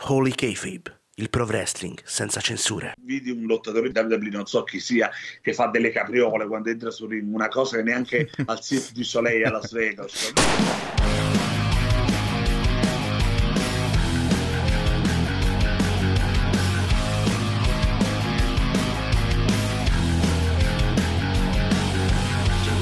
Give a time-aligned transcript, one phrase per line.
[0.00, 2.94] Holy Kayfabe, il pro wrestling senza censure.
[3.00, 5.10] Vidi un lottatore di WWE, non so chi sia,
[5.42, 9.02] che fa delle capriole quando entra su ring, una cosa che neanche al Cirque du
[9.02, 10.32] Soleil a Las Vegas.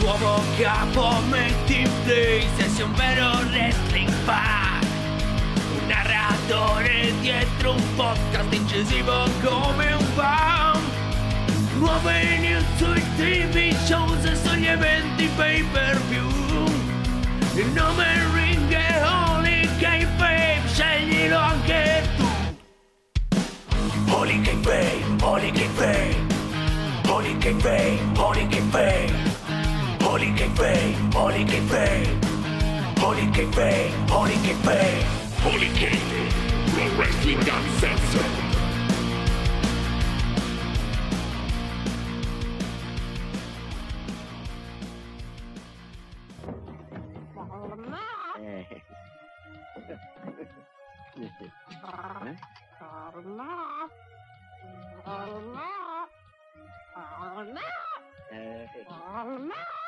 [0.00, 4.80] Nuovo capo metti in play se sei un vero wrestling fan
[5.80, 6.95] Un narratore
[7.66, 10.80] dietro un podcast incisivo come un fan.
[11.78, 16.24] Nuove news sui tv shows e sugli eventi pay per view
[17.54, 22.26] Il nome ring è Holy K-Babe, sceglilo anche tu.
[24.10, 26.34] Holy K-Babe, Holy K-Babe
[27.08, 29.24] Holy K-Babe, Holy K-Babe
[30.02, 32.18] Holy K-Bay, Holy K-Bay,
[33.00, 35.04] Holy K-Bay, Holy K-Bay,
[35.42, 36.45] Holy K-Bay,
[36.86, 38.44] Pro Wrestling Uncensored.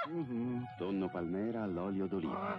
[0.09, 2.59] Mhm, Tonno palmera all'olio d'oliva.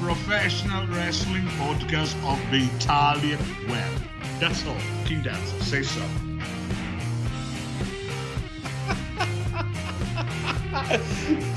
[0.00, 3.38] professional wrestling podcast of the Italian
[3.68, 3.90] web.
[4.38, 4.76] That's all.
[5.04, 6.00] King Dance, say so.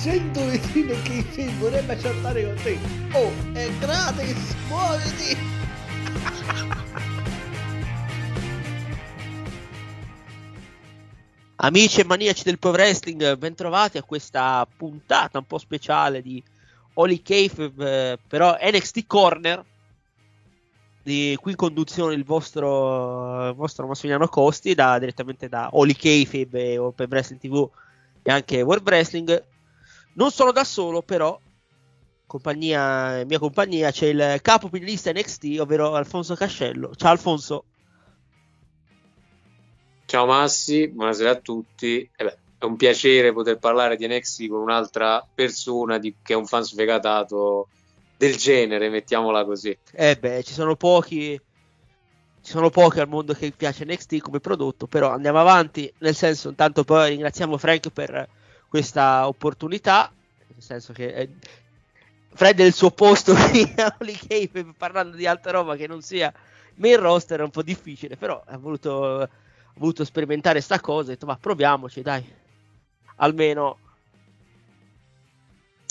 [0.02, 2.80] 100 vicino che i film vorrebbe chattare con te.
[3.14, 5.38] Oh, è gratis, muoviti!
[11.58, 16.44] Amici e maniaci del Pro Wrestling, bentrovati a questa puntata un po' speciale di
[16.94, 19.66] Holy Cave, eh, però NXT Corner.
[21.04, 26.78] Di in conduzione il vostro, il vostro Massimiliano Costi, da, direttamente da Holy Cave e
[26.78, 27.70] Open Wrestling TV
[28.22, 29.44] e anche World Wrestling.
[30.14, 31.40] Non sono da solo, però,
[32.28, 36.94] compagnia, mia compagnia, c'è il capo pilista NXT, ovvero Alfonso Cascello.
[36.96, 37.66] Ciao Alfonso.
[40.06, 42.08] Ciao Massi, buonasera a tutti.
[42.16, 46.36] Eh beh, è un piacere poter parlare di NXT con un'altra persona di, che è
[46.36, 47.70] un fan sfegatato
[48.16, 49.76] del genere, mettiamola così.
[49.92, 51.40] Eh beh, ci sono pochi
[52.44, 56.50] ci sono pochi al mondo che piace NXT come prodotto, però andiamo avanti, nel senso,
[56.50, 58.28] intanto poi ringraziamo Frank per
[58.68, 60.12] questa opportunità,
[60.48, 61.30] nel senso che eh,
[62.34, 66.02] Fred è il suo posto qui a Holy Cave parlando di alta roba che non
[66.02, 66.34] sia
[66.76, 69.30] main roster è un po' difficile, però ha voluto, ha
[69.76, 72.26] voluto sperimentare sta cosa, ha detto ma proviamoci, dai,
[73.22, 73.78] almeno,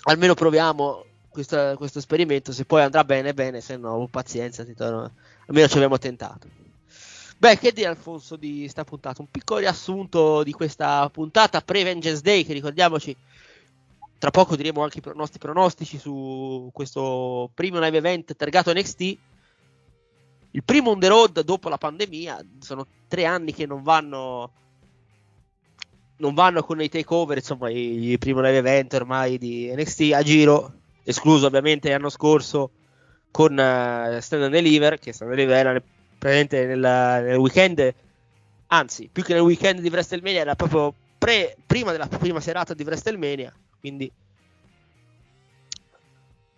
[0.04, 5.12] almeno proviamo questo, questo esperimento, se poi andrà bene bene, se no pazienza, ti torno,
[5.46, 6.48] almeno ci abbiamo tentato.
[7.38, 9.22] Beh, che dire Alfonso di sta puntata?
[9.22, 13.16] Un piccolo riassunto di questa puntata pre-Vengeance Day, che ricordiamoci,
[14.18, 19.00] tra poco diremo anche i nostri pronostici su questo primo live event targato NXT.
[20.53, 24.53] Il primo on the road dopo la pandemia, sono tre anni che non vanno
[26.21, 30.22] non vanno con i takeover, insomma, i, i primi live event ormai di NXT a
[30.22, 30.72] giro,
[31.03, 32.71] escluso ovviamente l'anno scorso
[33.31, 35.83] con uh, Stand and Deliver, che Stand and Deliver era
[36.19, 37.95] presente nel, nel, weekend,
[38.69, 42.83] anzi, più che nel weekend di WrestleMania, era proprio pre, prima della prima serata di
[42.83, 44.11] WrestleMania, quindi,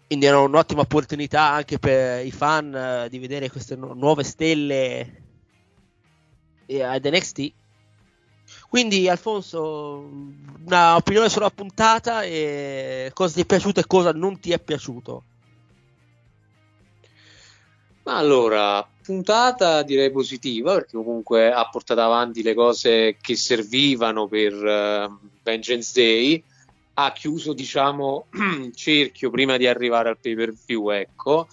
[0.08, 5.22] quindi era un'ottima opportunità anche per i fan uh, di vedere queste nu- nuove stelle
[6.66, 7.52] eh, ad NXT.
[8.72, 10.08] Quindi, Alfonso,
[10.64, 15.24] una opinione sulla puntata e cosa ti è piaciuto e cosa non ti è piaciuto.
[18.04, 24.54] Ma allora, puntata direi positiva perché comunque ha portato avanti le cose che servivano per
[24.54, 26.42] uh, Vengeance Day.
[26.94, 31.46] Ha chiuso, diciamo, il cerchio prima di arrivare al pay per view, ecco.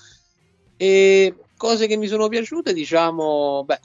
[0.78, 3.80] E cose che mi sono piaciute, diciamo, beh,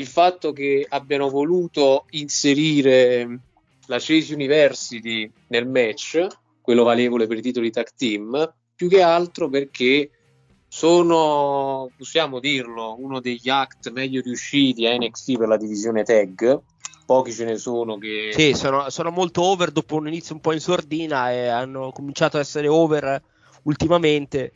[0.00, 3.40] il fatto che abbiano voluto inserire
[3.86, 6.26] la Chase University nel match,
[6.62, 10.10] quello valevole per i titoli tag team, più che altro perché
[10.68, 16.60] sono, possiamo dirlo, uno degli act meglio riusciti a NXT per la divisione tag.
[17.04, 18.30] Pochi ce ne sono che.
[18.32, 22.36] Sì, sono, sono molto over dopo un inizio un po' in sordina e hanno cominciato
[22.36, 23.20] ad essere over
[23.64, 24.52] ultimamente.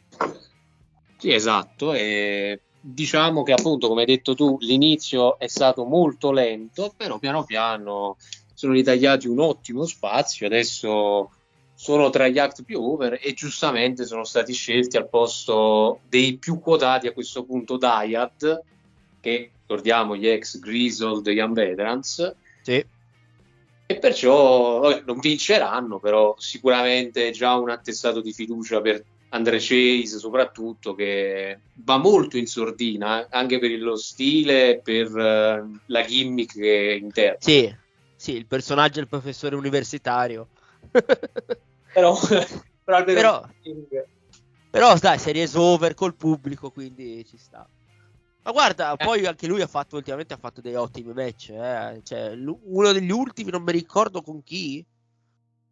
[1.19, 1.93] Sì, esatto.
[1.93, 7.45] E diciamo che appunto, come hai detto tu, l'inizio è stato molto lento, però piano
[7.45, 8.17] piano
[8.53, 10.47] sono ritagliati un ottimo spazio.
[10.47, 11.31] Adesso
[11.75, 16.61] sono tra gli act più over e giustamente sono stati scelti al posto dei più
[16.61, 18.63] quotati a questo punto Dyad,
[19.21, 22.37] che ricordiamo gli ex Grizzled Young Veterans.
[22.63, 22.85] Sì.
[23.87, 29.03] E perciò vabbè, non vinceranno, però sicuramente è già un attestato di fiducia per
[29.35, 36.05] Andre Chase, soprattutto che va molto in sordina anche per lo stile per uh, la
[36.05, 37.39] gimmick che interna.
[37.41, 37.75] Sì,
[38.15, 40.49] sì, il personaggio del professore universitario.
[41.93, 42.17] però,
[42.85, 43.49] però, però,
[44.71, 47.69] però dai, si è reso over col pubblico, quindi ci sta.
[48.43, 49.05] Ma guarda, eh.
[49.05, 51.49] poi anche lui ha fatto ultimamente ha fatto dei ottimi match.
[51.49, 52.01] Eh?
[52.05, 54.85] Cioè, uno degli ultimi, non mi ricordo con chi.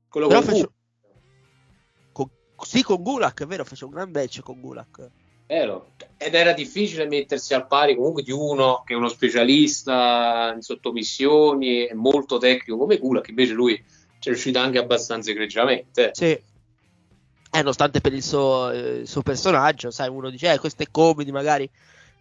[0.08, 0.69] Quello con fece...
[2.64, 5.11] Sì, con Gulak, è vero, fece un gran match con Gulak.
[5.47, 5.93] Vero.
[6.17, 11.85] Ed era difficile mettersi al pari comunque di uno che è uno specialista in sottomissioni,
[11.85, 16.11] è molto tecnico come Gulak, invece lui ci è riuscito anche abbastanza egregiamente.
[16.14, 16.26] Sì.
[17.55, 20.87] Eh, nonostante per il suo, eh, il suo, personaggio, sai, uno dice, eh, questo è
[20.91, 21.69] comedy, magari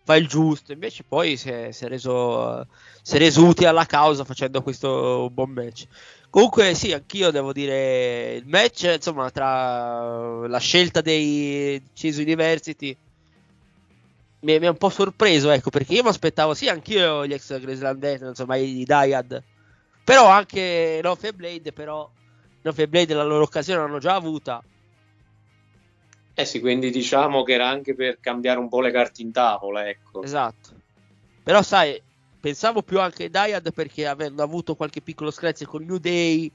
[0.03, 2.67] fa il giusto, invece poi si è, si è, reso,
[3.01, 5.85] si è reso utile alla causa facendo questo buon match.
[6.31, 12.95] Comunque sì, anch'io devo dire, il match, insomma, tra la scelta dei Cesu University
[14.39, 17.59] mi, mi, è un po' sorpreso, ecco, perché io mi aspettavo, sì, anch'io gli ex
[17.59, 19.43] Graceland, insomma, i Dyad,
[20.05, 22.09] però anche Nofe e Blade, però
[22.61, 24.63] Nofe e Blade la loro occasione l'hanno già avuta.
[26.33, 29.85] Eh sì, quindi diciamo che era anche per cambiare un po' le carte in tavola,
[29.87, 30.23] ecco.
[30.23, 30.79] Esatto.
[31.43, 32.01] Però sai,
[32.41, 36.51] pensavo più anche Dyad perché avendo avuto qualche piccolo screzio con New Day,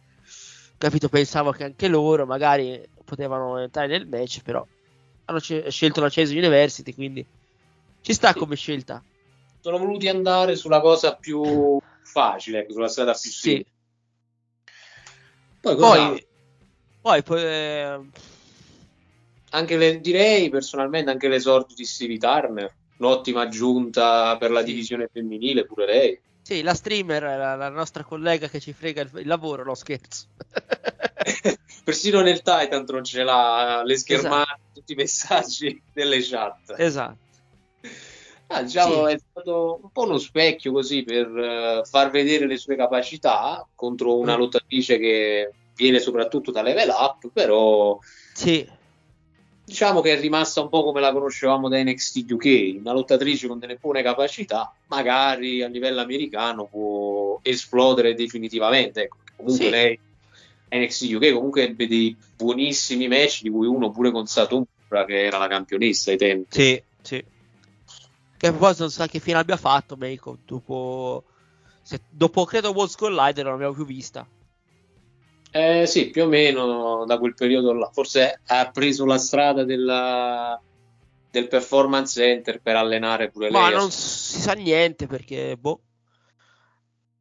[0.77, 4.67] capito, pensavo che anche loro magari potevano entrare nel match, però
[5.27, 7.25] hanno scelto la Chase University, quindi
[8.03, 8.39] ci sta sì.
[8.39, 9.03] come scelta.
[9.61, 13.65] Sono voluti andare sulla cosa più facile, ecco, sulla strada più sì.
[15.61, 16.27] Poi, poi,
[17.01, 18.01] poi, poi eh...
[19.51, 25.65] anche le, direi personalmente anche l'esordio di Stevie Turner, un'ottima aggiunta per la divisione femminile,
[25.67, 26.21] pure lei.
[26.43, 30.27] Sì, la streamer, la, la nostra collega che ci frega il, il lavoro, no scherzo.
[31.83, 34.71] Persino nel Titan ce l'ha le schermate, esatto.
[34.73, 36.75] tutti i messaggi delle chat.
[36.77, 37.25] Esatto.
[38.49, 39.15] Ah, diciamo, sì.
[39.15, 44.17] è stato un po' uno specchio così per uh, far vedere le sue capacità contro
[44.17, 44.39] una mm.
[44.39, 47.99] lottatrice che viene soprattutto da level up, però
[48.33, 48.67] sì.
[49.67, 53.59] Diciamo che è rimasta un po' come la conoscevamo da NXT UK, una lottatrice con
[53.59, 59.03] delle buone capacità, magari a livello americano può esplodere definitivamente.
[59.03, 59.71] Ecco, comunque sì.
[59.71, 59.99] lei
[60.71, 64.65] NXT UK comunque ebbe dei buonissimi match, di cui uno pure con Satura
[65.05, 66.47] che era la campionessa ai tempi.
[66.49, 67.25] Sì, sì.
[68.39, 71.25] Che poi non so che fine abbia fatto Meiko dopo,
[71.83, 74.25] se, dopo credo Worlds Collider non l'abbiamo più vista.
[75.57, 77.89] Eh sì, più o meno da quel periodo là.
[77.91, 80.61] Forse ha preso la strada della,
[81.31, 83.71] del performance center per allenare pure Ma lei.
[83.71, 85.81] Ma non si sa niente perché, boh.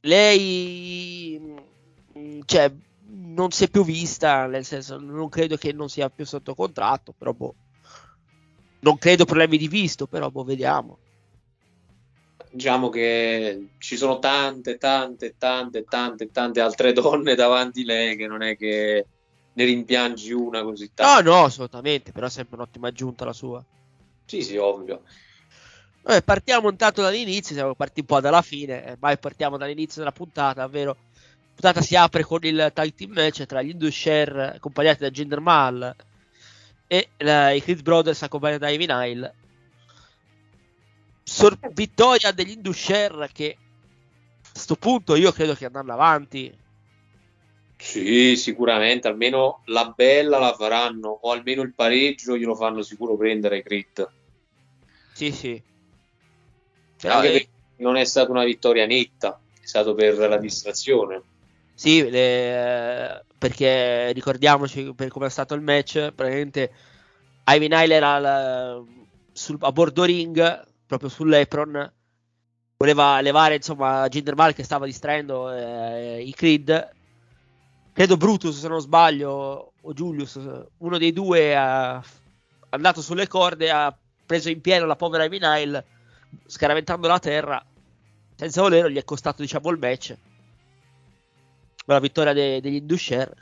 [0.02, 1.40] Lei,
[2.44, 2.74] cioè,
[3.08, 7.14] non si è più vista, nel senso, non credo che non sia più sotto contratto,
[7.18, 7.56] però boh.
[8.80, 11.00] Non credo problemi di visto, però boh, vediamo
[12.56, 18.28] diciamo che ci sono tante, tante, tante, tante, tante altre donne davanti a lei che
[18.28, 19.06] non è che
[19.52, 21.30] ne rimpiangi una così tanto.
[21.30, 23.62] No, no, assolutamente, però è sempre un'ottima aggiunta la sua.
[24.26, 25.02] Sì, sì, ovvio.
[26.04, 30.14] Vabbè, partiamo intanto dall'inizio, siamo partiti un po' dalla fine, eh, mai partiamo dall'inizio della
[30.14, 35.00] puntata, ovvero la puntata si apre con il tag team match tra gli Indusher accompagnati
[35.00, 35.94] da Jinder Mahal
[36.88, 39.34] e la, i Chris Brothers accompagnati da Ivy Nile
[41.26, 46.56] sor- vittoria degli Indusher che a questo punto io credo che andranno avanti.
[47.78, 53.62] Sì, sicuramente, almeno la bella la faranno, o almeno il pareggio glielo fanno sicuro prendere
[53.64, 54.10] crit.
[55.14, 55.62] Sì, sì.
[57.02, 61.22] Però Anche perché non è stata una vittoria netta, è stato per la distrazione.
[61.74, 66.72] Sì, le- perché ricordiamoci per come è stato il match, praticamente
[67.48, 68.86] Ivy Nile era al-
[69.34, 71.94] sul- a bordo ring, proprio sull'apron,
[72.78, 76.94] voleva levare insomma Jinder Mahal che stava distraendo eh, i Creed.
[77.94, 80.40] Credo Brutus, se non sbaglio, o Julius,
[80.78, 81.54] uno dei due è
[82.70, 85.86] andato sulle corde, ha preso in pieno la povera Nile,
[86.46, 87.66] scaraventando la terra,
[88.36, 90.18] senza volerlo, gli è costato diciamo il match
[91.86, 93.34] la vittoria de- degli Indusher.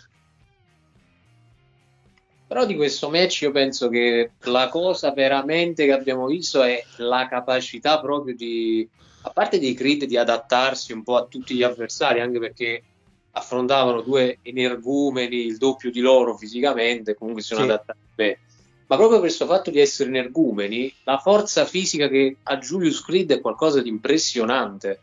[2.53, 7.27] Però di questo match io penso che la cosa veramente che abbiamo visto è la
[7.27, 8.88] capacità proprio di,
[9.22, 12.83] a parte dei Creed, di adattarsi un po' a tutti gli avversari, anche perché
[13.31, 17.72] affrontavano due energumeni, il doppio di loro fisicamente, comunque si sono Sì.
[17.72, 18.39] adattati bene.
[18.86, 23.31] Ma proprio per questo fatto di essere energumeni, la forza fisica che ha Julius Creed
[23.31, 25.00] è qualcosa di impressionante.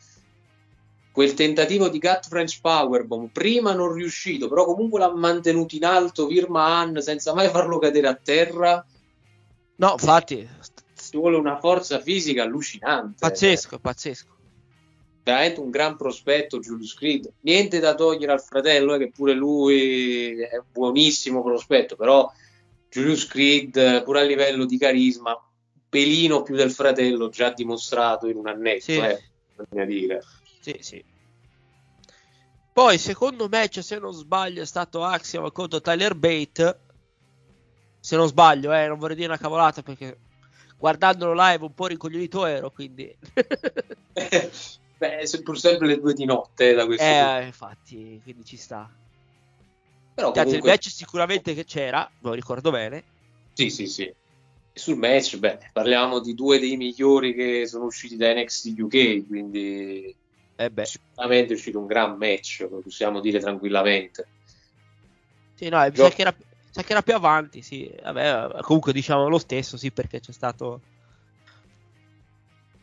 [1.13, 6.27] Quel tentativo di Gut French Powerbomb, prima non riuscito, però comunque l'ha mantenuto in alto
[6.27, 8.85] Virma Han senza mai farlo cadere a terra.
[9.77, 10.49] No, infatti,
[10.95, 13.17] Ci vuole una forza fisica allucinante.
[13.19, 14.29] pazzesco, pazzesco.
[15.23, 17.31] veramente un gran prospetto Julius Creed.
[17.41, 22.31] Niente da togliere al fratello, eh, che pure lui è un buonissimo prospetto, però
[22.89, 28.29] Julius Creed, eh, pure a livello di carisma, un pelino più del fratello già dimostrato
[28.29, 28.97] in un annetto, Sì.
[28.99, 29.30] eh,
[29.69, 30.23] bisogna dire.
[30.61, 31.05] Sì, sì.
[32.73, 36.81] Poi, secondo match, se non sbaglio, è stato Axiom contro Tyler Bate.
[38.01, 40.19] Se non sbaglio, eh, non vorrei dire una cavolata perché
[40.79, 43.15] guardandolo live un po' ricoglionito ero, quindi...
[45.01, 47.37] Beh, sono pur sempre le due di notte da questo punto.
[47.37, 48.91] eh, infatti, quindi ci sta.
[50.15, 53.05] Però Tanto il comunque, match sicuramente che c'era, lo ricordo bene.
[53.55, 54.13] sì, sì, sì.
[54.81, 60.17] Sul match, beh, parliamo di due dei migliori che sono usciti da NXT UK, quindi
[60.59, 64.31] Eh beh, sicuramente è uscito un gran match, lo possiamo dire tranquillamente.
[65.55, 66.37] sì, no, Gio- sa che, era,
[66.71, 67.93] sa che era più avanti, sì.
[68.03, 70.83] Vabbè, comunque diciamo lo stesso, sì, perché c'è stato...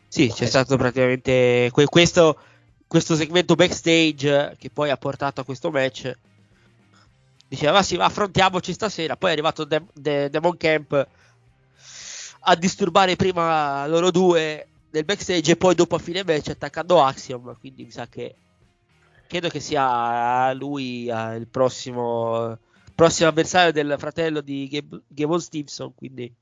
[0.06, 2.40] Sì, c'è Eh, stato praticamente que- questo,
[2.86, 6.12] questo segmento backstage che poi ha portato a questo match.
[7.46, 9.16] Diceva, "Ah, sì, ma affrontiamoci stasera.
[9.16, 11.08] Poi è arrivato De- De- Demon Camp
[12.48, 17.56] a disturbare prima loro due nel backstage e poi dopo a fine match attaccando Axiom.
[17.58, 18.34] Quindi mi sa che
[19.26, 22.58] credo che sia lui eh, il prossimo,
[22.94, 25.94] prossimo avversario del fratello di Gab- Gable Stevenson.
[25.94, 26.32] Quindi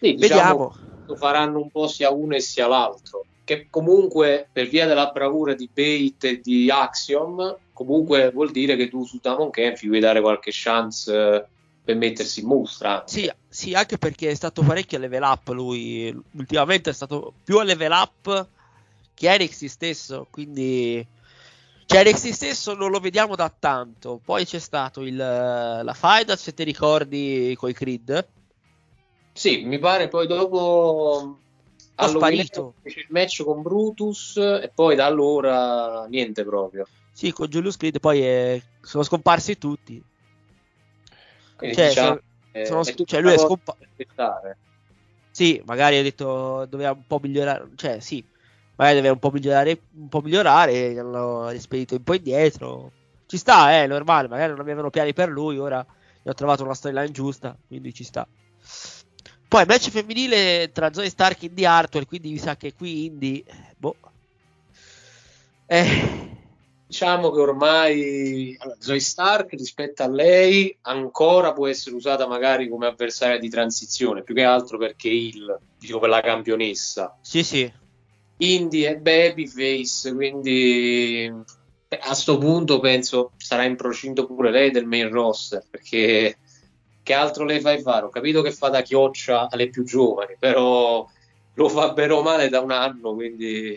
[0.00, 0.74] Sì, diciamo, vediamo.
[1.04, 3.26] lo faranno un po' sia uno e sia l'altro.
[3.44, 8.88] Che comunque, per via della bravura di Bate e di Axiom, comunque vuol dire che
[8.88, 11.46] tu su Damon gli vuoi dare qualche chance eh,
[11.88, 13.04] per mettersi in mostra.
[13.06, 16.14] Sì, sì, anche perché è stato parecchio a level up lui.
[16.32, 18.46] Ultimamente è stato più a level up
[19.14, 20.26] che NXT stesso.
[20.30, 21.06] Quindi,
[21.86, 24.20] cioè, NXT stesso non lo vediamo da tanto.
[24.22, 28.28] Poi c'è stato il, la fight, se ti ricordi, con i Creed.
[29.32, 31.38] Sì, mi pare poi dopo
[31.94, 32.74] Halloween sparito.
[32.82, 36.86] fece il match con Brutus e poi da allora niente proprio.
[37.12, 37.98] Sì, con Julius Creed.
[37.98, 40.04] Poi è- sono scomparsi tutti.
[41.58, 42.20] Quindi Cioè, diciamo,
[42.52, 44.58] eh, sono- cioè, lui è una cosa scompa- da aspettare.
[45.30, 47.68] Sì, magari ha detto doveva un po' migliorare.
[47.74, 48.24] Cioè, sì,
[48.76, 49.82] magari doveva un po' migliorare.
[49.96, 50.92] Un po' migliorare.
[50.92, 52.92] Gli hanno rispedito un po' indietro.
[53.26, 54.28] Ci sta, eh, è normale.
[54.28, 55.58] Magari non avevano piani per lui.
[55.58, 55.84] Ora
[56.22, 57.56] gli ho trovato una storyline giusta.
[57.66, 58.26] Quindi ci sta.
[59.48, 62.06] Poi match femminile tra Zoe Stark e Indy Hartwell.
[62.06, 63.44] Quindi mi sa che qui Indy.
[63.76, 63.96] Boh.
[65.66, 66.47] Eh,
[66.88, 72.86] Diciamo che ormai allora, Zoe Stark rispetto a lei ancora può essere usata magari come
[72.86, 77.18] avversaria di transizione, più che altro perché il, dico per la campionessa.
[77.20, 77.70] sì, sì.
[78.38, 81.30] Indy è babyface, quindi
[81.88, 86.38] eh, a sto punto penso sarà in procinto pure lei del main roster, perché
[87.02, 88.06] che altro le fai fare?
[88.06, 91.06] Ho capito che fa da chioccia alle più giovani, però
[91.52, 93.76] lo fa bene o male da un anno, quindi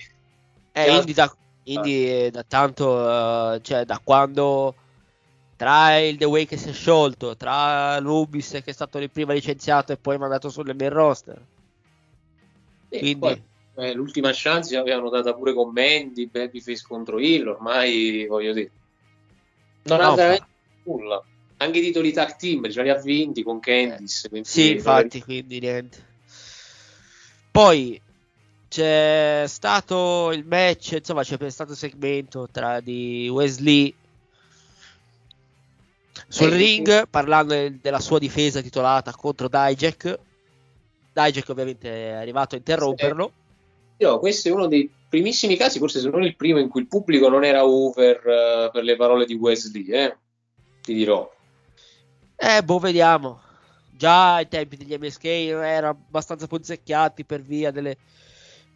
[0.74, 4.75] Eh, Indy da, Indy è da tanto, eh, cioè da quando
[5.56, 9.34] tra il The Way che si è sciolto, tra Lubis che è stato il prima
[9.34, 11.41] licenziato e poi mandato sulle main roster.
[12.89, 13.41] Sì, Quindi, poi,
[13.75, 18.72] eh, l'ultima chance l'avevano data pure con Mandy, Babyface contro Hill, ormai voglio dire,
[19.84, 20.46] non No, ha veramente
[20.84, 21.24] nulla.
[21.58, 24.30] Anche i titoli tag team ce li ha vinti con Candice.
[24.30, 26.10] quindi- sì, infatti, quindi niente.
[27.51, 28.01] Poi
[28.72, 33.94] c'è stato il match, insomma, c'è stato il segmento tra di Wesley
[36.30, 40.20] sul Eh, ring parlando del- della sua difesa titolata contro Dijak.
[41.12, 43.32] Dijak ovviamente è arrivato a interromperlo.
[43.98, 46.88] Io, questo è uno dei primissimi casi, forse se non il primo, in cui il
[46.88, 50.16] pubblico non era over eh, per le parole di Wesley, eh?
[50.82, 51.30] ti dirò.
[52.38, 53.42] Eh, boh, vediamo.
[53.90, 57.98] Già ai tempi degli MSK erano abbastanza punzecchiati per via delle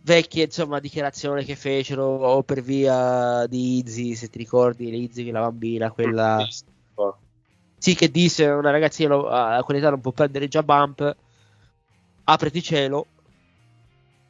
[0.05, 5.41] vecchie insomma, dichiarazioni che fecero o per via di Izzy, se ti ricordi, Izzy, la
[5.41, 6.47] bambina, quella...
[7.77, 11.15] Sì, che disse una ragazzina a quell'età non può prendere già bump,
[12.23, 13.07] apriti cielo.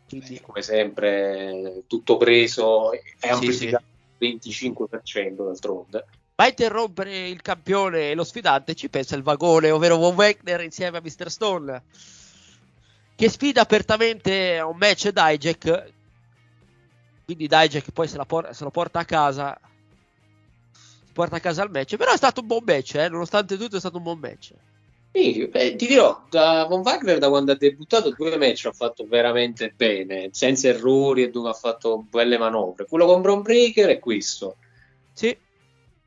[0.08, 0.40] Quindi...
[0.42, 3.84] Come sempre, tutto preso e Sì, amplificato
[4.20, 6.06] 25% d'altronde.
[6.36, 10.62] Va a interrompere il campione e lo sfidante, ci pensa il vagone, ovvero Von Wagner
[10.62, 11.30] insieme a Mr.
[11.30, 11.84] Stone,
[13.16, 15.94] che sfida apertamente a un match Dijak.
[17.26, 19.60] Quindi Dijak poi se, la por- se lo porta a casa.
[21.06, 21.96] Si porta a casa il match.
[21.96, 23.10] Però è stato un buon match, eh?
[23.10, 24.54] nonostante tutto è stato un buon match.
[25.16, 29.06] Sì, beh, ti dirò, da Von Wagner da quando ha debuttato due match ha fatto
[29.08, 32.86] veramente bene, senza errori e dove ha fatto belle manovre.
[32.86, 34.58] Quello con Bron Breaker è questo.
[35.14, 35.36] Sì.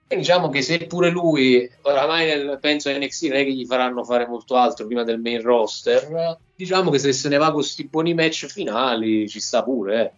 [0.09, 4.05] Diciamo che se pure lui, oramai nel, penso a NXT non è che gli faranno
[4.05, 7.87] fare molto altro prima del main roster, diciamo che se se ne va con questi
[7.87, 10.13] buoni match finali ci sta pure, eh.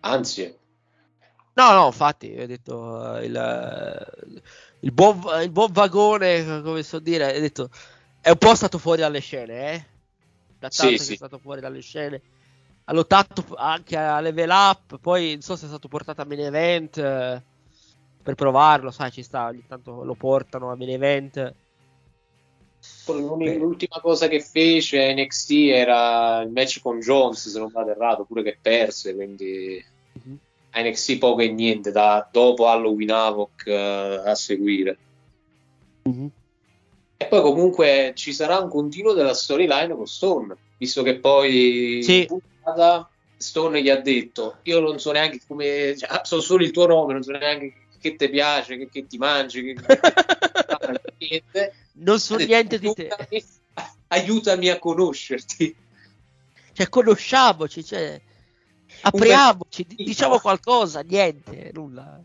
[0.00, 0.54] anzi.
[1.54, 4.40] No, no, infatti, ho detto eh, il, eh,
[4.80, 7.70] il, buon, il buon vagone, come so dire, ho detto,
[8.20, 9.86] è un po' stato fuori dalle scene, eh?
[10.58, 11.12] Da Sì, tanto che sì.
[11.14, 12.20] è stato fuori dalle scene.
[12.84, 16.40] Ha lottato anche a level up, poi non so se è stato portato a main
[16.40, 17.42] event eh,
[18.22, 21.54] per provarlo, sai, ci sta, ogni tanto lo portano a main event.
[23.06, 28.42] L'ultima cosa che fece NXT era il match con Jones, se non vado errato, pure
[28.42, 29.84] che perse, quindi
[30.72, 34.98] a NXT poco e niente da dopo Halloween Havoc eh, a seguire.
[37.16, 42.24] E poi comunque ci sarà un continuo della storyline con Stone, visto che poi Sì.
[42.26, 46.70] puntata Stone gli ha detto io non so neanche come, cioè, ah, so solo il
[46.70, 49.74] tuo nome, non so neanche che ti piace, che, che ti mangi, che.
[51.92, 53.08] Non so detto, niente di te.
[53.08, 53.44] "Aiutami-
[54.08, 55.76] Aiutami a conoscerti.
[56.72, 58.20] Cioè, conosciamoci, cioè,
[59.02, 62.20] apriamoci, di- diciamo qualcosa, niente, nulla.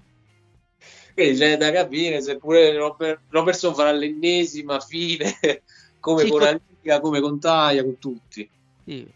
[1.14, 5.38] Quindi c'è da capire se pure Robert- Robertson farà l'ennesima fine
[6.00, 8.50] come Sì, con Antica, come con Taya, con tutti.
[8.86, 9.08] Sì.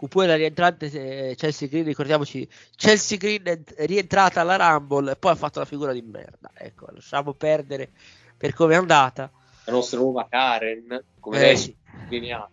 [0.00, 5.16] Con poi la rientrante eh, Chelsea Green, ricordiamoci, Chelsea Green è rientrata alla Rumble e
[5.16, 6.52] poi ha fatto la figura di merda.
[6.54, 7.90] Ecco, lasciamo perdere
[8.34, 9.30] per come è andata.
[9.66, 11.76] La nostra nuova Karen, come Eh, lei sì.
[12.08, 12.48] geniale.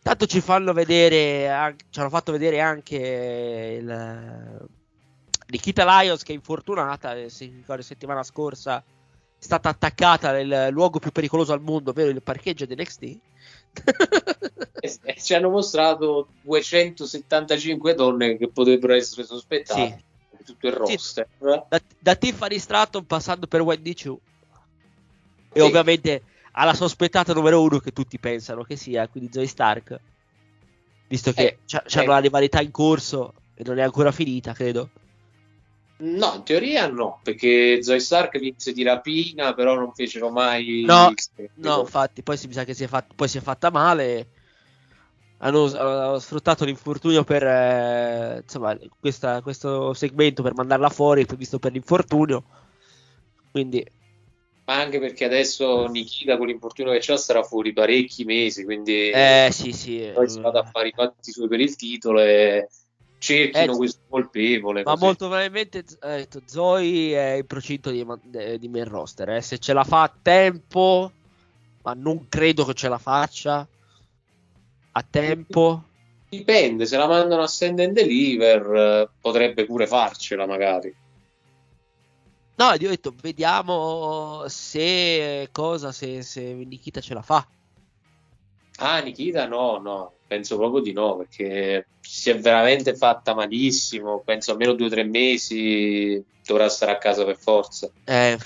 [0.00, 4.68] Tanto ci fanno vedere, ci hanno fatto vedere anche il
[5.48, 11.00] Nikita Lyons che è infortunata, eh, si ricorda settimana scorsa è stata attaccata nel luogo
[11.00, 13.18] più pericoloso al mondo, ovvero il parcheggio di NXT.
[14.82, 20.02] E, ci hanno mostrato 275 donne che potrebbero essere sospettate
[20.38, 20.78] di tutto il Sì.
[20.78, 21.28] roster.
[21.38, 24.18] da, da Tiffany Stratton passando per Wendy Chu
[25.52, 25.60] e Sì.
[25.60, 30.00] ovviamente alla sospettata numero uno che tutti pensano che sia quindi Zoe Stark
[31.08, 32.06] visto che Eh, c'hanno eh.
[32.06, 34.90] la rivalità in corso e non è ancora finita credo
[36.02, 41.12] No, in teoria no, perché Zoe Stark vinse di rapina, però non fecero mai no,
[41.54, 44.28] no infatti poi si mi sa che si è, fatta, poi si è fatta male.
[45.42, 51.72] Hanno, hanno sfruttato l'infortunio per eh, insomma questa- questo segmento per mandarla fuori visto per
[51.72, 52.44] l'infortunio.
[53.50, 53.84] Quindi
[54.64, 59.48] Ma anche perché adesso Nikita con l'infortunio che c'ha starà fuori parecchi mesi, quindi eh
[59.52, 60.08] sì sì.
[60.12, 62.68] poi si vada a fare i fatti suoi per il titolo e
[63.20, 64.82] cerchino Eh, questo colpevole.
[64.82, 65.04] Ma così.
[65.04, 69.28] molto probabilmente eh, Zoe è in procinto di, eh, di main roster.
[69.30, 69.40] eh.
[69.42, 71.12] Se ce la fa a tempo,
[71.82, 73.66] ma non credo che ce la faccia
[74.92, 75.84] a tempo.
[76.28, 80.94] Dipende, se la mandano a send and deliver eh, potrebbe pure farcela magari.
[82.56, 87.46] No, io ho detto, vediamo se cosa, se, se Nikita ce la fa.
[88.76, 94.52] Ah, Nikita no, no, penso proprio di no, perché si è veramente fatta malissimo, penso
[94.52, 97.90] almeno due o tre mesi dovrà stare a casa per forza.
[98.04, 98.38] Eh,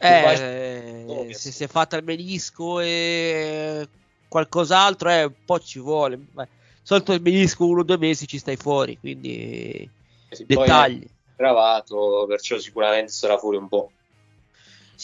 [0.00, 3.88] eh, se si è fatta il menisco e
[4.28, 6.16] qualcos'altro, eh, un po' ci vuole.
[6.16, 6.48] Beh,
[6.88, 9.88] il menisco uno o due mesi ci stai fuori, quindi
[10.28, 11.02] Sì, poi dettagli.
[11.02, 13.92] è gravato, perciò sicuramente sarà fuori un po'.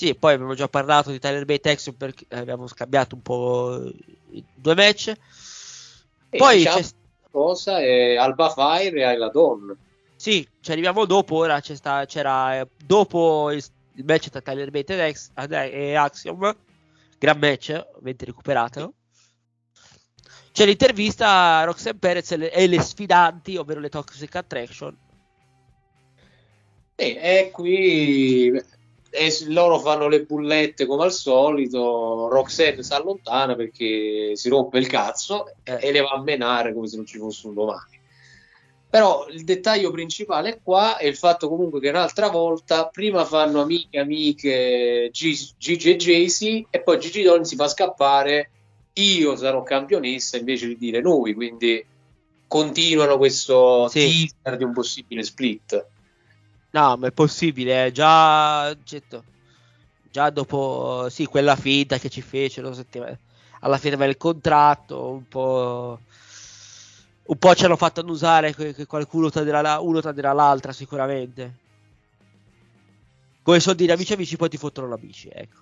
[0.00, 3.82] Sì, poi abbiamo già parlato di Tyler Bate Action perché abbiamo scambiato un po'
[4.30, 5.08] i due match.
[6.30, 6.88] E Poi diciamo c'è-
[7.30, 9.76] cosa è Alba Fire e Ayla Dawn.
[10.16, 11.34] Sì, ci arriviamo dopo.
[11.36, 13.62] Ora c'è sta- c'era eh, dopo il,
[13.96, 16.56] il match tra Tyler Bate ed Ex- ed- e Axiom.
[17.18, 18.94] Gran match, ovviamente recuperato.
[20.50, 24.96] c'è l'intervista a Roxanne Perez e le, e le sfidanti, ovvero le Toxic Attraction.
[26.96, 28.78] E, e qui
[29.10, 32.28] e loro fanno le bullette come al solito.
[32.30, 35.78] Roxanne si allontana perché si rompe il cazzo Eh.
[35.80, 37.98] e le va a menare come se non ci fosse un domani.
[38.88, 43.98] Però il dettaglio principale qua è il fatto comunque che un'altra volta prima fanno amiche
[44.00, 48.50] amiche G- Gigi e Jaycee e poi Gigi Don si fa scappare
[48.94, 51.84] io sarò campionessa invece di dire noi, quindi
[52.48, 54.28] continuano questo Sì.
[54.42, 55.86] teaser di un possibile split.
[56.72, 59.24] No, ma è possibile, eh, già, certo,
[60.02, 63.18] già dopo, sì, quella finta che ci fecero settima-
[63.60, 66.02] alla fine del contratto, un po',
[67.24, 71.58] un po' ci hanno fatto annusare che, che qualcuno tradirà uno tradirà l'altra sicuramente.
[73.42, 75.60] Come sono dire amici amici poi ti fottono la bici, ecco,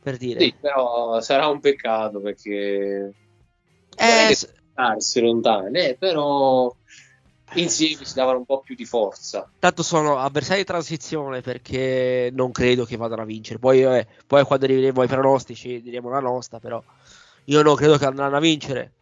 [0.00, 0.40] per dire.
[0.40, 3.14] Sì, però sarà un peccato perché
[3.98, 4.46] Eh, s-
[5.20, 6.74] lontane, eh, però
[7.54, 9.50] insieme si davano un po' più di forza.
[9.58, 13.58] Tanto sono avversari di transizione perché non credo che vadano a vincere.
[13.58, 16.82] Poi, eh, poi quando arriveremo ai pronostici diremo la nostra, però
[17.44, 18.92] io non credo che andranno a vincere.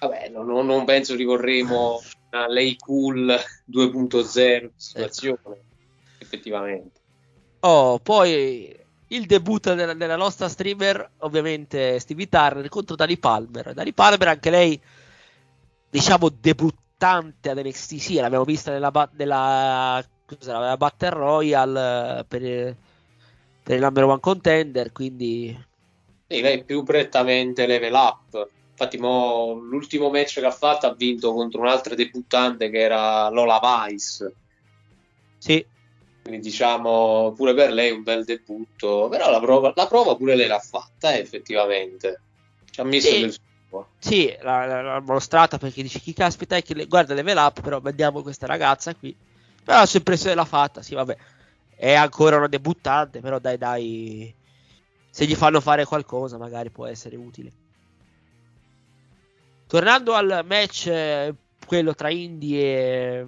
[0.00, 5.62] Vabbè, non, non- non penso ricorremo a lei cool 2.0 situazione,
[6.18, 7.00] effettivamente.
[7.60, 8.76] Oh, poi
[9.08, 13.72] il debutto della, della nostra streamer, ovviamente Stevie Turner contro Dani Palmer.
[13.72, 14.80] Dani Palmer, anche lei,
[15.88, 16.28] diciamo,
[16.96, 17.96] debuttante ad NXT.
[17.96, 22.76] Sì, l'abbiamo vista nella, nella, cos'era, nella Battle Royale eh, per,
[23.62, 24.92] per il number one contender.
[24.92, 25.56] Quindi,
[26.28, 28.50] Sì, lei più prettamente level up.
[28.70, 33.60] Infatti, mo, l'ultimo match che ha fatto ha vinto contro un'altra debuttante che era Lola
[33.88, 34.36] Vice.
[35.38, 35.66] sì,
[36.22, 40.48] Quindi diciamo pure per lei un bel debutto, però la prova, la prova pure lei
[40.48, 42.22] l'ha fatta, eh, effettivamente.
[42.70, 43.20] Ci ha messo Sì.
[43.20, 43.34] del
[43.68, 43.88] suo.
[43.98, 48.22] Sì, l'ha mostrata perché dici chi caspita è che le- guarda level up, però vediamo
[48.22, 49.14] questa ragazza qui.
[49.64, 51.16] Però la sua impressione l'ha fatta, sì, vabbè.
[51.76, 54.34] È ancora una debuttante, però dai, dai.
[55.10, 57.52] Se gli fanno fare qualcosa, magari può essere utile.
[59.66, 61.34] Tornando al match, eh,
[61.66, 63.26] quello tra Indy e,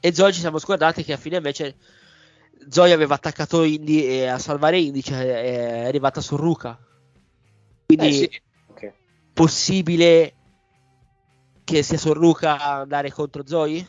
[0.00, 1.76] e Zoe, ci siamo scordati che a fine invece
[2.68, 6.78] Zoe aveva attaccato Indy e a salvare Indy cioè, è arrivata su Ruka.
[7.86, 8.40] Quindi Eh, sì.
[9.38, 10.34] Possibile
[11.62, 13.86] che sia Sorruca andare contro Zoe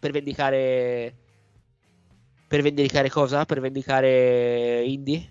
[0.00, 1.14] per vendicare
[2.48, 3.44] per vendicare cosa?
[3.44, 5.30] Per vendicare Indy?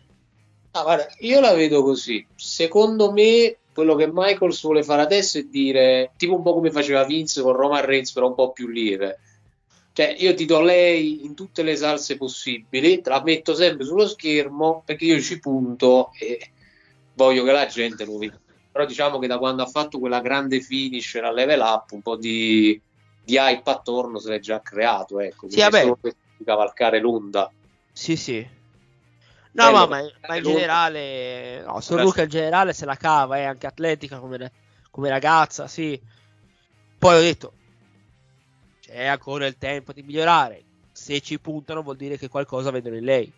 [0.72, 2.26] Ah, guarda, io la vedo così.
[2.36, 7.04] Secondo me, quello che Michaels vuole fare adesso è dire, tipo un po' come faceva
[7.04, 9.20] Vince con Roman Reigns, però un po' più lieve.
[9.92, 14.08] Cioè, io ti do lei in tutte le salse possibili, te la metto sempre sullo
[14.08, 16.52] schermo perché io ci punto e
[17.16, 18.41] voglio che la gente lo veda.
[18.72, 22.16] Però diciamo che da quando ha fatto quella grande finisher a level up, un po'
[22.16, 22.82] di,
[23.24, 25.20] di hype attorno se l'è già creato.
[25.20, 25.50] Ecco.
[25.50, 25.94] Sì, vabbè.
[26.38, 27.52] di cavalcare l'onda.
[27.92, 28.60] Sì, sì.
[29.54, 33.44] No, Bello, ma, ma- ma in generale, no, Sorruca in generale se la cava, è
[33.44, 34.52] anche atletica come,
[34.90, 36.00] come ragazza, sì.
[36.98, 37.54] Poi ho detto,
[38.80, 40.64] c'è ancora il tempo di migliorare.
[40.94, 43.34] Se ci puntano vuol dire che qualcosa vedono in lei.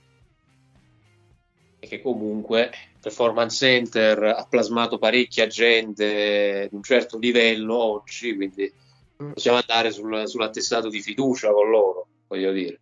[1.94, 8.72] Che comunque Performance Center ha plasmato parecchia gente di un certo livello oggi, quindi
[9.16, 12.80] possiamo andare sul- sull'attestato di fiducia con loro, voglio dire.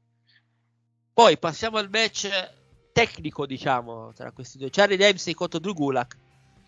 [1.14, 2.30] Poi passiamo al match
[2.94, 4.70] tecnico, diciamo, tra questi due.
[4.70, 6.18] Charlie Dempsey contro Drew Gulak.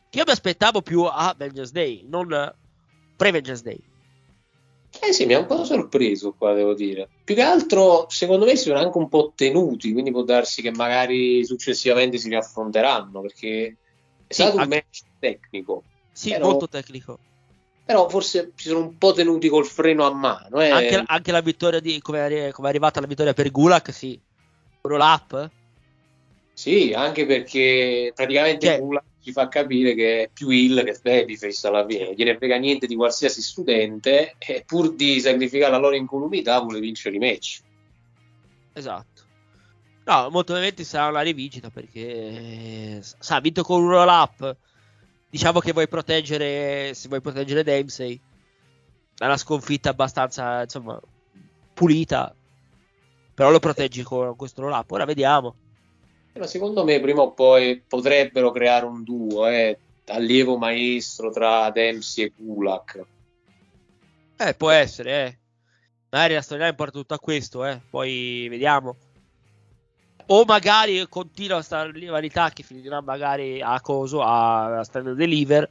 [0.10, 2.28] Che io mi aspettavo più a Vengeance Day, non
[3.16, 3.93] pre-Vengeance Day.
[5.06, 7.10] Eh sì, mi ha un po' sorpreso qua, devo dire.
[7.24, 10.72] Più che altro, secondo me, si sono anche un po' tenuti, quindi può darsi che
[10.72, 16.70] magari successivamente si riaffronteranno, perché è Sì, stato un anche- match tecnico, Sì, Però- molto
[16.70, 17.18] tecnico.
[17.84, 20.62] però forse si sono un po' tenuti col freno a mano.
[20.62, 20.70] Eh.
[20.70, 23.92] Anche, anche la vittoria di come è, arri- come è arrivata la vittoria per Gulak,
[23.92, 24.18] sì.
[24.82, 25.50] Roll up.
[26.54, 31.68] Sì, anche perché praticamente Cioè- Gulak ci fa capire che è più il che babyface
[31.68, 36.60] alla fine, gliene frega niente di qualsiasi studente e pur di sacrificare la loro incolumità
[36.60, 37.62] vuole vincere i match.
[38.74, 39.22] Esatto.
[40.06, 44.58] No, molto probabilmente sarà una rivincita perché eh, sa, ha vinto con un roll up.
[45.30, 48.20] Diciamo che vuoi proteggere, se vuoi proteggere Dempsey,
[49.18, 51.00] è una sconfitta abbastanza, insomma,
[51.74, 52.36] pulita.
[53.34, 54.92] Però lo proteggi con questo roll up.
[54.92, 55.56] Ora vediamo.
[56.34, 62.26] Ma secondo me prima o poi potrebbero creare un duo, eh, allievo maestro tra Dempsey
[62.26, 63.06] e Gulak.
[64.38, 65.38] Eh, può essere, eh.
[66.10, 67.80] Magari la storyline porta tutto a questo, eh.
[67.89, 68.96] Poi vediamo.
[70.28, 75.69] O magari continua questa rivalità che finirà magari a coso, a, a Stand and Deliver.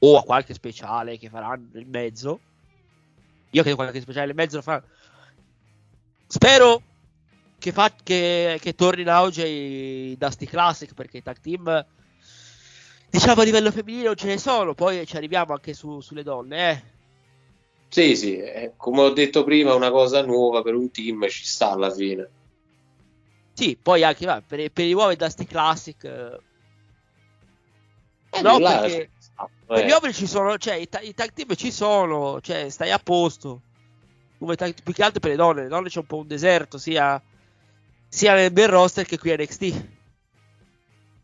[0.00, 2.40] o a qualche speciale che faranno in mezzo.
[3.50, 4.86] Io credo qualche speciale in mezzo lo faranno.
[6.26, 6.82] Spero
[7.64, 11.86] che, fa, che, che torni in auge i Dusty Classic perché i tag team
[13.08, 16.70] diciamo a livello femminile non ce ne sono, poi ci arriviamo anche su, sulle donne,
[16.70, 16.82] eh.
[17.88, 21.70] Sì, sì, eh, come ho detto prima, una cosa nuova per un team ci sta
[21.70, 22.28] alla fine.
[23.54, 26.04] Sì, poi anche va, per, per, i nuovi Dusty Classic.
[26.04, 26.40] Eh,
[28.30, 29.86] eh no, perché sta, per eh.
[29.86, 32.98] gli uomini ci sono, cioè i, ta- i tag team ci sono, cioè stai a
[32.98, 33.62] posto.
[34.38, 37.22] Come più che altro per le donne, le donne c'è un po' un deserto, sia,
[38.14, 39.86] sia nel main roster che qui a NXT.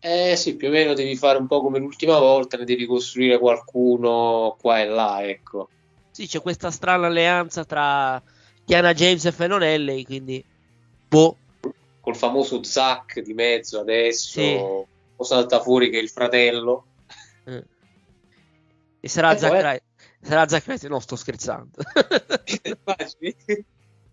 [0.01, 3.39] Eh sì, più o meno devi fare un po' come l'ultima volta, ne devi costruire
[3.39, 5.69] qualcuno qua e là, ecco.
[6.11, 8.21] Sì, c'è questa strana alleanza tra
[8.65, 10.45] Chiana James e Fenonelli, quindi
[11.07, 11.37] boh.
[12.01, 14.57] Col famoso Zack di mezzo adesso, Sì.
[14.57, 14.89] o
[15.23, 16.87] salta fuori che è il fratello.
[17.45, 17.65] Eh.
[19.01, 19.83] E sarà Eh, Zack Ryder.
[20.23, 21.77] Sarà Zack Ryder, no, sto scherzando.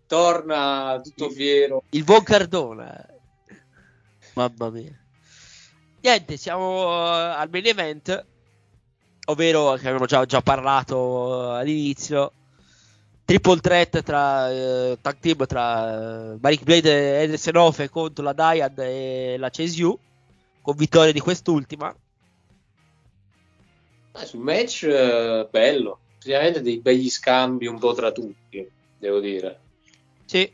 [0.07, 1.83] Torna tutto fiero.
[1.89, 3.05] Il buon Cardona.
[4.33, 4.97] Mamma mia.
[5.99, 8.25] Niente, siamo eh, al main event,
[9.25, 12.31] ovvero che abbiamo già, già parlato eh, all'inizio.
[13.25, 18.31] Triple threat tra eh, tag team tra eh, Maric Blade e Ederson Ofe contro la
[18.31, 19.99] Dyad e la CSU
[20.61, 21.93] con vittoria di quest'ultima.
[24.15, 28.65] Eh, sul match eh, bello, praticamente dei begli scambi un po' tra tutti,
[28.97, 29.59] devo dire.
[30.27, 30.51] Sì,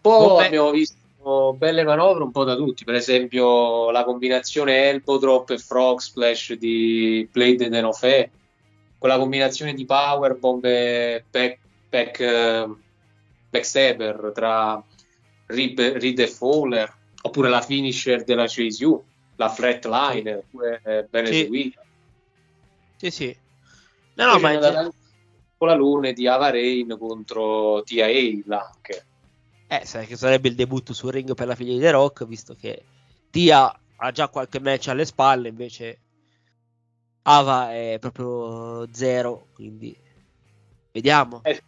[0.00, 0.46] Poi Vabbè.
[0.46, 5.58] abbiamo visto belle manovre un po' da tutti, per esempio la combinazione Elbow Drop e
[5.58, 8.30] Frog Splash di Blade e Denofé,
[8.96, 12.66] quella combinazione di Powerbomb e back, back, eh,
[13.50, 14.82] Backstabber tra
[15.46, 19.02] Reed, Reed e Fowler, oppure la finisher della CSU,
[19.36, 21.30] la Flatliner, pure eh, ben Sì.
[21.30, 21.82] eseguita.
[22.96, 23.36] sì, sì.
[24.14, 24.88] No, no, ma c'è
[25.66, 28.06] la Lune di Ava Rain contro TIA
[28.48, 29.06] anche.
[29.66, 32.54] Eh, sai che sarebbe il debutto sul ring per la figlia di The Rock, visto
[32.54, 32.84] che
[33.30, 35.98] Tia ha già qualche match alle spalle, invece
[37.22, 39.94] Ava è proprio zero, quindi
[40.92, 41.40] vediamo.
[41.42, 41.62] Eh,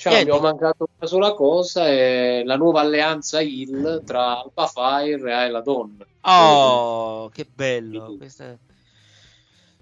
[0.00, 0.30] Cioè, Niente.
[0.30, 5.60] abbiamo mancato una sola cosa, è la nuova alleanza Hill tra Alpha Fire e Ayla
[5.60, 6.06] Dawn.
[6.22, 8.16] Oh, che bello.
[8.16, 8.56] questa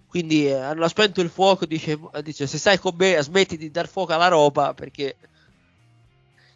[0.08, 3.88] Quindi eh, hanno spento il fuoco, dice, dice se stai con me smetti di dar
[3.88, 5.16] fuoco alla roba perché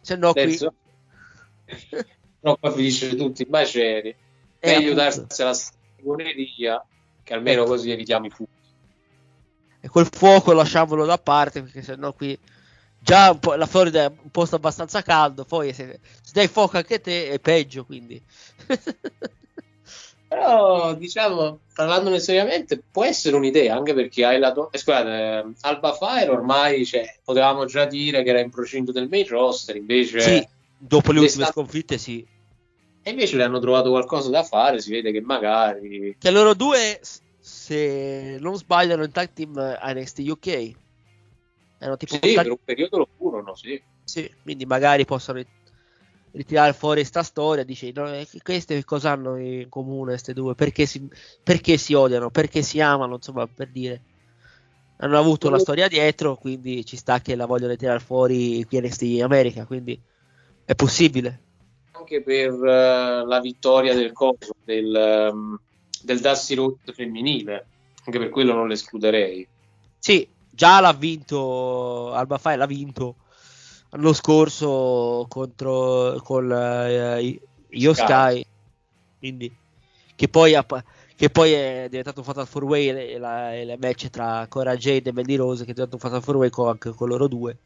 [0.01, 0.59] se no qui...
[2.41, 4.09] No, poi finisce tutti i maceri.
[4.09, 4.17] Eh,
[4.59, 5.25] Meglio appunto.
[5.25, 6.85] darsi la stregoneria,
[7.23, 7.71] che almeno Ecco.
[7.71, 8.51] così evitiamo i fuochi.
[9.79, 12.37] E quel fuoco lasciamolo da parte perché sennò qui
[12.99, 17.29] già la Florida è un posto abbastanza caldo, poi se, se dai fuoco anche te
[17.29, 18.21] è peggio, quindi
[20.33, 24.69] Però, diciamo, parlandone seriamente, può essere un'idea, anche perché Ayla Dawn...
[24.71, 29.09] eh, scusate, eh, Alpha Fire ormai, cioè, potevamo già dire che era in procinto del
[29.09, 30.19] main roster, invece...
[30.21, 32.25] sì, dopo le ultime sconfitte sì.
[33.03, 36.15] E invece le hanno trovato qualcosa da fare, si vede che magari...
[36.17, 36.99] Che loro due,
[37.39, 40.71] se non sbagliano, in tag team a NXT UK.
[41.77, 43.79] Erano tipo Sì, tag- per un periodo lo furono, sì.
[44.03, 45.39] sì, quindi magari possono
[46.33, 47.63] ritirare fuori sta storia.
[47.63, 50.55] Dici, no, eh, queste cosa hanno in comune, queste due?
[50.55, 51.07] Perché si,
[51.43, 52.29] perché si odiano?
[52.29, 53.15] Perché si amano?
[53.15, 54.01] Insomma, per dire.
[54.97, 59.21] Hanno avuto una storia dietro, quindi ci sta che la vogliono tirare fuori qui NXT
[59.21, 59.99] America, quindi
[60.63, 61.41] è possibile.
[61.91, 65.59] Anche per eh, la vittoria del coso, del, ehm,
[66.03, 67.65] del Dusty Road femminile.
[68.05, 69.45] Anche per quello non l'escluderei.
[69.99, 73.15] Sì, già l'ha vinto Alba Fire, l'ha vinto
[73.93, 78.45] l'anno scorso contro con eh, Io Sky.
[79.17, 79.55] Quindi
[80.15, 80.65] che poi, ha
[81.15, 85.13] che poi è diventato un Fatal 4 Way la, la match tra Cora Jade e
[85.13, 87.57] Mandy Rose che è diventato un Fatal 4 Way con, anche con loro due.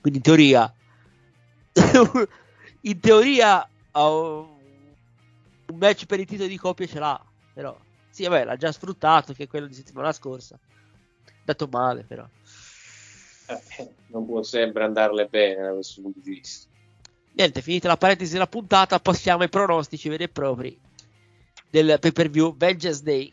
[0.00, 0.74] Quindi in teoria
[2.82, 4.52] in teoria ha un
[5.66, 7.20] un match per il titolo di coppia ce l'ha,
[7.52, 7.76] però
[8.10, 10.58] sì, vabbè, l'ha già sfruttato che è quello di settimana scorsa.
[11.44, 12.26] Dato male, però.
[13.46, 16.68] Eh, non può sempre andarle bene da questo punto di vista.
[17.32, 20.78] Niente, finita la parentesi della puntata, passiamo ai pronostici veri e propri
[21.68, 23.32] del pay per view Vengeance Day.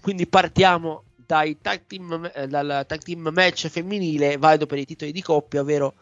[0.00, 5.12] Quindi partiamo dai tag team, eh, dal tag team match femminile valido per i titoli
[5.12, 5.94] di coppia, ovvero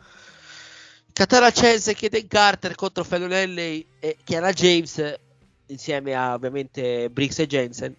[1.13, 5.19] Katara Chance e Kaden Carter contro Fallon Henley e Kiana James
[5.67, 7.97] insieme a ovviamente Briggs e Jensen.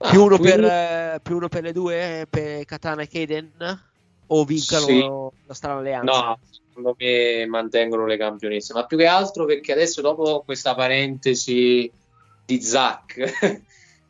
[0.00, 3.08] Ah, Più uno, per, quindi- eh, più uno per le due, eh, per Katana e
[3.08, 3.82] Kaden.
[4.30, 5.00] o vincano Sì.
[5.46, 6.20] la strana alleanza?
[6.20, 11.90] No, secondo me mantengono le campionesse, ma più che altro perché adesso dopo questa parentesi
[12.44, 13.16] di Zack,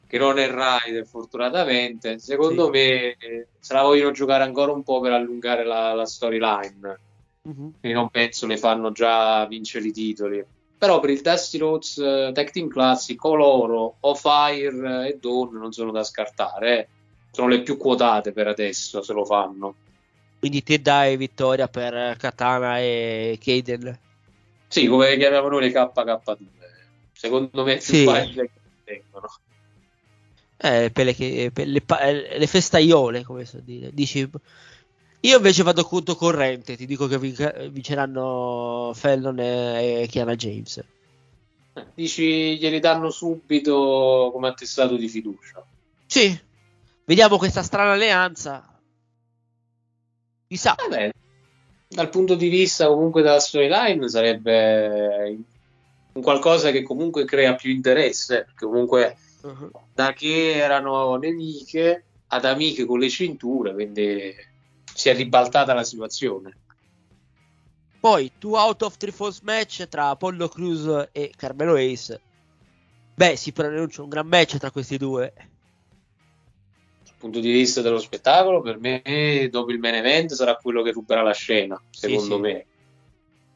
[0.06, 2.70] che non è Ryder fortunatamente, secondo Sì.
[2.70, 6.98] me eh, se la vogliono giocare ancora un po' per allungare la, la storyline.
[7.42, 7.72] Mhm.
[7.80, 10.44] Quindi non penso ne fanno già vincere i titoli.
[10.78, 15.72] Però per il Dusty Rhodes eh, Tag Team Classic, coloro o Fire e Dawn non
[15.72, 16.78] sono da scartare.
[16.78, 16.88] eh.
[17.32, 19.74] Sono le più quotate per adesso, se lo fanno.
[20.38, 23.98] Quindi ti dai vittoria per Katana e Kaden.
[24.68, 26.36] Sì, come chiamiamo noi le KK2.
[27.12, 28.04] Secondo me è più Sì.
[28.04, 29.26] facile che vengono.
[30.60, 33.90] Eh, per le, per le, eh, le festaiole, come so dire.
[33.92, 34.28] Dici,
[35.20, 40.84] io invece vado conto corrente, ti dico che vinceranno Fallon e, Kiana James.
[41.94, 45.64] Dici, glieli danno subito come attestato di fiducia.
[46.06, 46.38] Sì,
[47.04, 48.80] vediamo questa strana alleanza.
[50.48, 50.74] Chissà.
[50.76, 51.10] Vabbè,
[51.88, 55.38] dal punto di vista comunque della storyline sarebbe
[56.12, 59.70] un qualcosa che comunque crea più interesse, perché comunque Mhm.
[59.94, 64.34] da che erano nemiche ad amiche con le cinture, quindi
[64.98, 66.56] si è ribaltata la situazione.
[68.00, 72.20] Poi, two out of three false match tra Apollo Cruz e Carmelo Ace.
[73.14, 75.32] Beh, si pronuncia un gran match tra questi due.
[77.04, 80.90] Dal punto di vista dello spettacolo, per me dopo il main event sarà quello che
[80.90, 82.40] ruberà la scena, secondo sì.
[82.40, 82.66] me.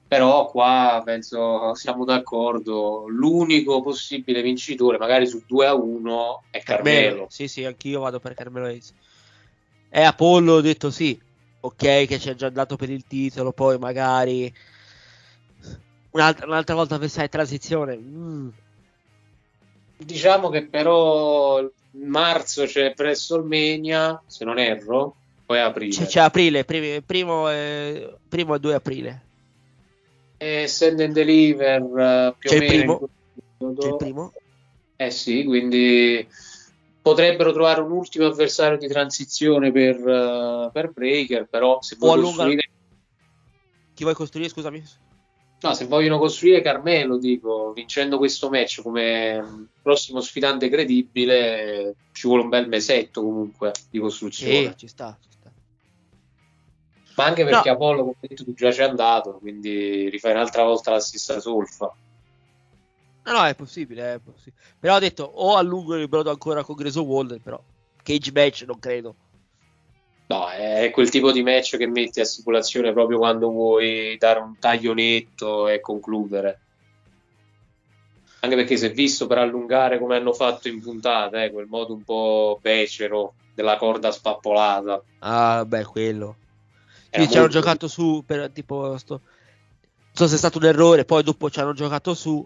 [0.06, 7.26] Però qua penso siamo d'accordo, l'unico possibile vincitore, magari su 2 a 1, è Carmelo.
[7.30, 8.92] Sì, sì, anch'io vado per Carmelo Ace.
[9.88, 11.20] E Apollo ho detto sì,
[11.62, 14.52] ok che ci ha già dato per il titolo, poi magari
[16.10, 17.96] un'altra, un'altra volta pensai transizione.
[17.96, 18.48] mm,
[19.96, 25.92] Diciamo che però marzo c'è WrestleMania, se non erro, poi aprile.
[25.92, 29.22] c'è, c'è aprile, primi- primo, e, primo e 2 aprile.
[30.38, 33.08] E Send and Deliver eh, più C'è o il meno in primo.
[33.78, 34.32] C'è il primo.
[34.96, 36.26] Eh sì, quindi
[37.02, 42.28] potrebbero trovare un ultimo avversario di transizione per, eh, per Breaker, però se, vuoi allunga-
[42.28, 42.70] costruire,
[43.94, 44.82] Chi vuoi costruire, scusami?
[45.62, 52.26] no, se vogliono costruire Carmelo, dico, vincendo questo match come mm, prossimo sfidante credibile, ci
[52.26, 54.70] vuole un bel mesetto comunque di costruzione.
[54.70, 55.52] Sì, ci sta, ci sta.
[57.16, 57.74] Ma anche perché No.
[57.74, 61.94] Apollo, come detto, tu già c'è andato, quindi rifai un'altra volta la stessa solfa.
[63.24, 64.62] No, no, è possibile, è possibile.
[64.78, 67.62] Però ho detto o allungo il brodo ancora con Grayson Waller, però
[68.02, 69.14] cage match non credo.
[70.26, 74.58] No, è quel tipo di match che metti a stipulazione proprio quando vuoi dare un
[74.58, 76.58] taglio netto e concludere.
[78.40, 81.92] Anche perché si è visto per allungare come hanno fatto in puntata, eh, quel modo
[81.92, 85.02] un po' becero della corda spappolata.
[85.20, 86.36] Ah, beh, quello.
[87.10, 89.20] Sì, ci hanno giocato su per tipo sto...
[89.22, 92.44] Non so se è stato un errore, poi dopo ci hanno giocato su.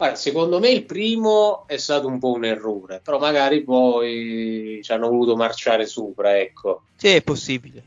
[0.00, 4.92] Guarda, secondo me il primo è stato un po' un errore, però magari poi ci
[4.92, 6.84] hanno voluto marciare sopra, ecco.
[6.96, 7.84] Sì, è possibile.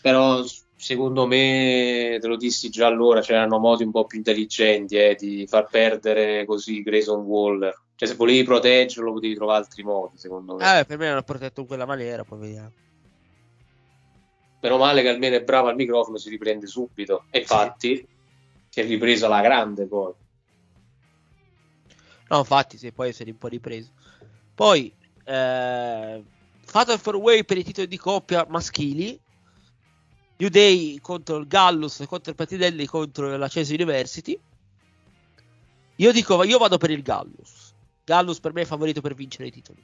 [0.00, 0.42] Però
[0.74, 5.46] secondo me, te lo dissi già allora, c'erano modi un po' più intelligenti eh, di
[5.46, 7.80] far perdere così Grayson Waller.
[7.94, 10.80] Cioè, se volevi proteggerlo, potevi trovare altri modi, secondo me.
[10.80, 12.72] Eh, per me l'hanno protetto in quella maniera, poi vediamo.
[14.60, 17.26] Meno male che almeno è bravo al microfono, si riprende subito.
[17.30, 18.04] E infatti
[18.68, 20.12] si è ripreso alla grande poi.
[22.28, 23.90] No, infatti, sì, poi è un po' ripreso.
[24.54, 24.92] Poi,
[25.24, 26.22] eh,
[26.64, 29.18] Fatal 4 Way per i titoli di coppia maschili.
[30.36, 34.38] New Day contro il Gallus, contro il Patidelli, contro la Chase University.
[35.96, 37.74] Io dico, io vado per il Gallus.
[38.04, 39.82] Gallus per me è favorito per vincere i titoli.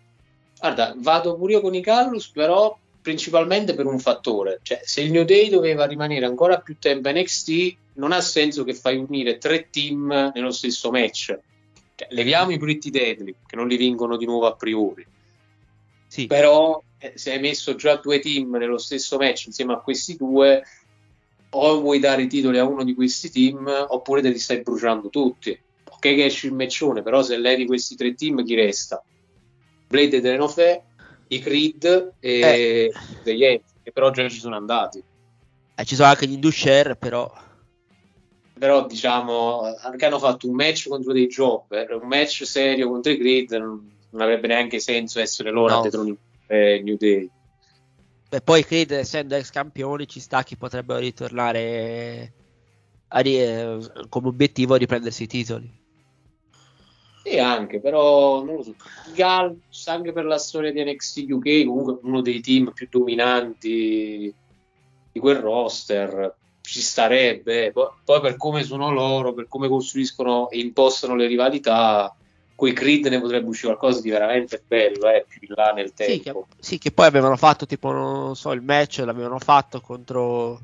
[0.58, 4.60] Guarda, vado pure io con i Callus, però principalmente per un fattore.
[4.62, 8.74] Cioè, se il New Day doveva rimanere ancora più tempo NXT, non ha senso che
[8.74, 11.36] fai unire tre team nello stesso match.
[11.96, 15.06] Cioè, leviamo i Pretty Deadly, che non li vincono di nuovo a priori.
[16.06, 20.16] Sì, Però eh, se hai messo già due team nello stesso match insieme a questi
[20.16, 20.62] due,
[21.50, 25.08] o vuoi dare i titoli a uno di questi team, oppure te li stai bruciando
[25.08, 25.58] tutti.
[25.90, 29.02] Ok che esce il matchone, però se levi questi tre team chi resta?
[29.86, 30.82] Blade e Denofè,
[31.28, 32.92] i Creed e Eh.
[33.22, 35.02] The Yeti, che però già ci sono andati.
[35.76, 37.32] Eh, ci sono anche gli Indusher, però
[38.56, 39.62] Però diciamo
[39.96, 43.90] che hanno fatto un match contro dei Jobber, un match serio contro i Creed, non,
[44.10, 45.80] non avrebbe neanche senso essere loro No.
[45.80, 47.28] a detronare New Day.
[48.28, 52.32] Beh, poi credo, essendo ex campioni, ci sta che potrebbero ritornare
[53.08, 53.78] a eh,
[54.08, 55.82] come obiettivo a riprendersi i titoli.
[57.26, 58.74] E anche, però non lo so.
[59.14, 64.34] Gallus, anche per la storia di NXT UK, comunque uno dei team più dominanti
[65.10, 66.36] di quel roster,
[66.66, 67.70] ci starebbe.
[67.72, 72.14] Poi, poi per come sono loro, per come costruiscono e impostano le rivalità,
[72.54, 76.20] coi Creed ne potrebbe uscire qualcosa di veramente bello, eh, più in là nel Sì
[76.20, 76.46] tempo.
[76.48, 80.60] che, sì, che poi avevano fatto tipo, non so, il match l'avevano fatto contro,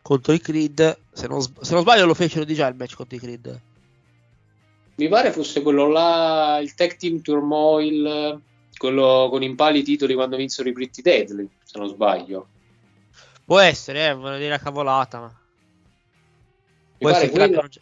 [0.00, 0.98] contro i Creed.
[1.12, 3.60] Se non, se non sbaglio lo fecero di già il match contro i Creed.
[4.96, 8.40] Mi pare fosse quello là, il tag team turmoil,
[8.78, 12.46] quello con in pali i titoli quando vinsero i Pretty Deadly, se non sbaglio.
[13.46, 15.40] Può essere, eh, voglio dire una cavolata, ma...
[16.98, 17.80] Può essere, che l'abbiano già,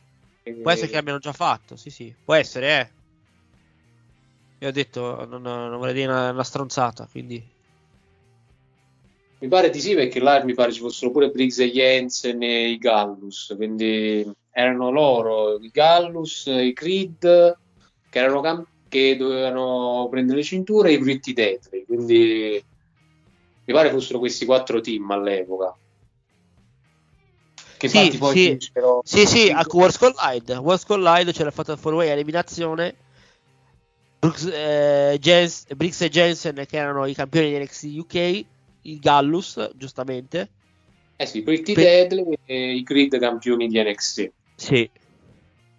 [0.60, 2.90] può essere che l'abbiano già fatto, sì sì, può essere, eh.
[4.58, 7.42] Io ho detto, non, non vorrei dire una, una stronzata, quindi...
[9.38, 12.68] Mi pare di sì, perché là mi pare ci fossero pure Briggs e Jensen e
[12.68, 17.56] i Gallus, quindi erano loro, i Gallus, i Creed,
[18.10, 22.62] che, erano cam- che dovevano prendere le cinture, e i Pretty Deadly, quindi
[23.66, 25.74] mi pare fossero questi quattro team all'epoca.
[27.76, 28.48] Che Sì, infatti poi sì.
[28.48, 30.54] vinsero- Sì, sì, a Worlds Collide.
[30.56, 32.94] Worlds Collide c'era fatta fuori way eliminazione.
[34.20, 38.44] Brooks, eh, Jens- Briggs e Jensen che erano i campioni di NXT UK,
[38.82, 40.48] il Gallus, giustamente.
[41.16, 44.32] Eh sì, Pretty Pe- Deadly e i Creed campioni di NXT.
[44.56, 44.90] Sì.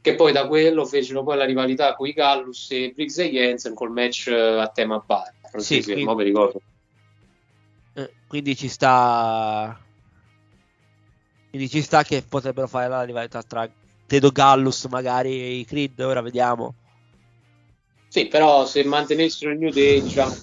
[0.01, 3.73] Che poi da quello fecero poi la rivalità con i Gallus e Briggs e Jensen
[3.73, 5.33] col match eh, a tema bar.
[5.57, 6.61] Sì, Sì, sì, mo mi ricordo.
[7.95, 9.77] Eh, quindi ci sta.
[11.49, 13.69] Quindi ci sta che potrebbero fare la rivalità tra
[14.05, 15.99] Tedo Gallus magari e i Creed.
[16.01, 16.73] Ora vediamo.
[18.09, 20.33] Sì, però se mantenessero il New Day, diciamo,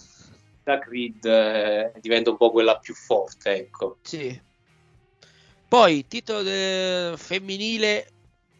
[0.64, 3.98] la Creed eh, diventa un po' quella più forte, ecco.
[4.02, 4.40] Sì.
[5.68, 8.06] Poi titolo de- femminile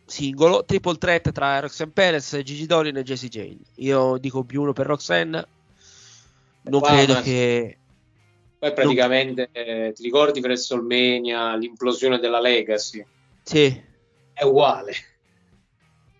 [0.07, 3.59] singolo, triple threat tra Roxanne Perez, Gigi Dolin e Jessie Jane.
[3.76, 5.47] Io dico più uno per Roxanne.
[6.62, 7.78] Non Qua credo che.
[8.62, 13.04] Poi praticamente eh, ti ricordi WrestleMania, l'implosione della Legacy?
[13.42, 13.82] Sì.
[14.32, 14.92] È uguale.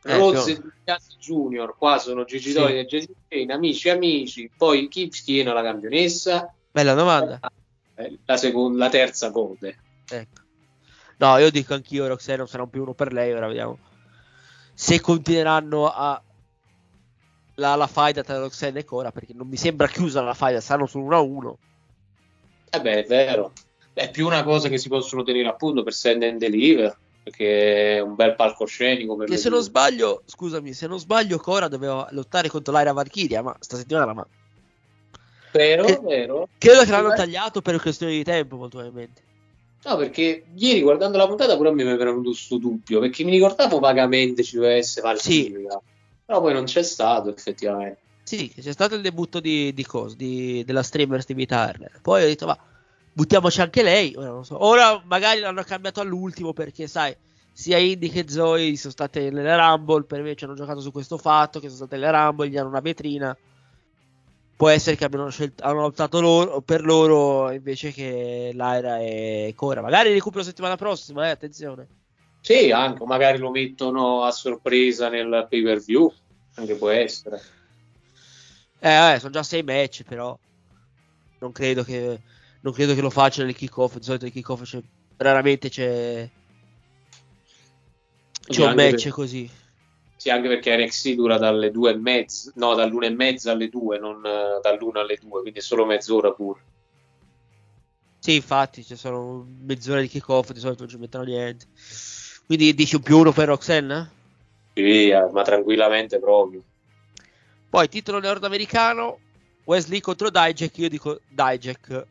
[0.03, 2.55] Eh, Rose e Diaz Junior, qua sono Gigi Sì.
[2.59, 4.51] Dolin e Jessie Jane, amici amici.
[4.57, 6.53] Poi chi schiena la campionessa?
[6.73, 7.39] Bella domanda.
[7.95, 9.79] Eh, La, seconda, la terza code.
[10.09, 10.41] Ecco.
[11.19, 13.33] No, io dico anch'io Roxanne non sarà più uno per lei.
[13.33, 13.79] Ora vediamo
[14.75, 16.21] se continueranno a.
[17.55, 20.87] La, la faida tra Roxanne e Cora perché non mi sembra chiusa la faida, stanno
[20.87, 21.59] su 1 a 1.
[22.75, 23.53] Eh beh, è vero.
[23.93, 28.01] È più una cosa che si possono tenere appunto per send and deliver, perché è
[28.01, 32.49] un bel palcoscenico per Che se non sbaglio, scusami, se non sbaglio, Cora doveva lottare
[32.49, 34.27] contro l'Aira Valkyria, ma sta settimana ma
[35.53, 36.49] Vero, che- vero.
[36.57, 39.23] credo che l'hanno tagliato per questione di tempo, molto probabilmente.
[39.85, 43.25] No, perché ieri guardando la puntata pure a me mi era venuto questo dubbio, perché
[43.25, 45.79] mi ricordavo vagamente ci doveva essere Valkyria,
[46.25, 47.99] però poi non c'è stato effettivamente.
[48.33, 51.99] Sì, c'è stato il debutto di, di Cos, di- della streamer Stevie Turner.
[52.01, 52.59] Poi ho detto, va,
[53.13, 54.15] buttiamoci anche lei.
[54.17, 54.65] Ora so.
[54.65, 57.15] Ora magari l'hanno cambiato all'ultimo perché, sai,
[57.53, 60.05] sia Indy che Zoe sono state nelle Rumble.
[60.05, 62.71] Per me ci hanno giocato su questo fatto che sono state nelle Rumble, gli hanno
[62.71, 63.37] una vetrina.
[64.57, 69.83] Può essere che abbiano scelto, hanno optato loro, per loro invece che Lyra e Cora.
[69.83, 71.87] Magari recupero settimana prossima, eh, attenzione.
[72.41, 76.11] Sì, anche, magari lo mettono a sorpresa nel pay per view,
[76.55, 77.61] anche può essere.
[78.83, 80.39] Eh, vabbè, sono già sei match, però
[81.39, 82.23] non credo che,
[82.61, 83.97] non credo che lo facciano nel kick-off.
[83.97, 84.81] Di solito il kick-off c'è,
[85.17, 86.31] raramente c'è,
[88.49, 89.51] c'è un match per- così.
[90.17, 93.99] Sì, anche perché NXT dura dalle due e mezza, no, dall'una e mezza alle due,
[93.99, 96.65] non eh, dall'una alle due, quindi è solo mezz'ora pure.
[98.19, 101.67] Sì, infatti, ci sono mezz'ora di kick-off, di solito non ci mettono niente.
[102.47, 104.11] Quindi dici un più uno per Roxanne?
[104.75, 106.63] Sì, eh, ma tranquillamente proprio.
[107.73, 109.19] Poi titolo nordamericano,
[109.65, 112.07] Wesley contro Dijak, io dico Dijak.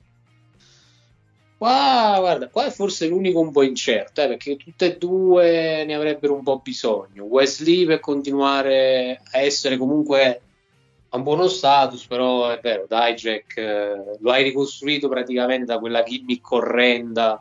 [1.56, 5.94] Qua, guarda, qua è forse l'unico un po' incerto, eh, perché tutte e due ne
[5.94, 7.26] avrebbero un po' bisogno.
[7.26, 10.42] Wesley per continuare a essere comunque
[11.10, 16.02] a un buono status, però è vero, Dijak eh, lo hai ricostruito praticamente da quella
[16.02, 17.40] gimmick orrenda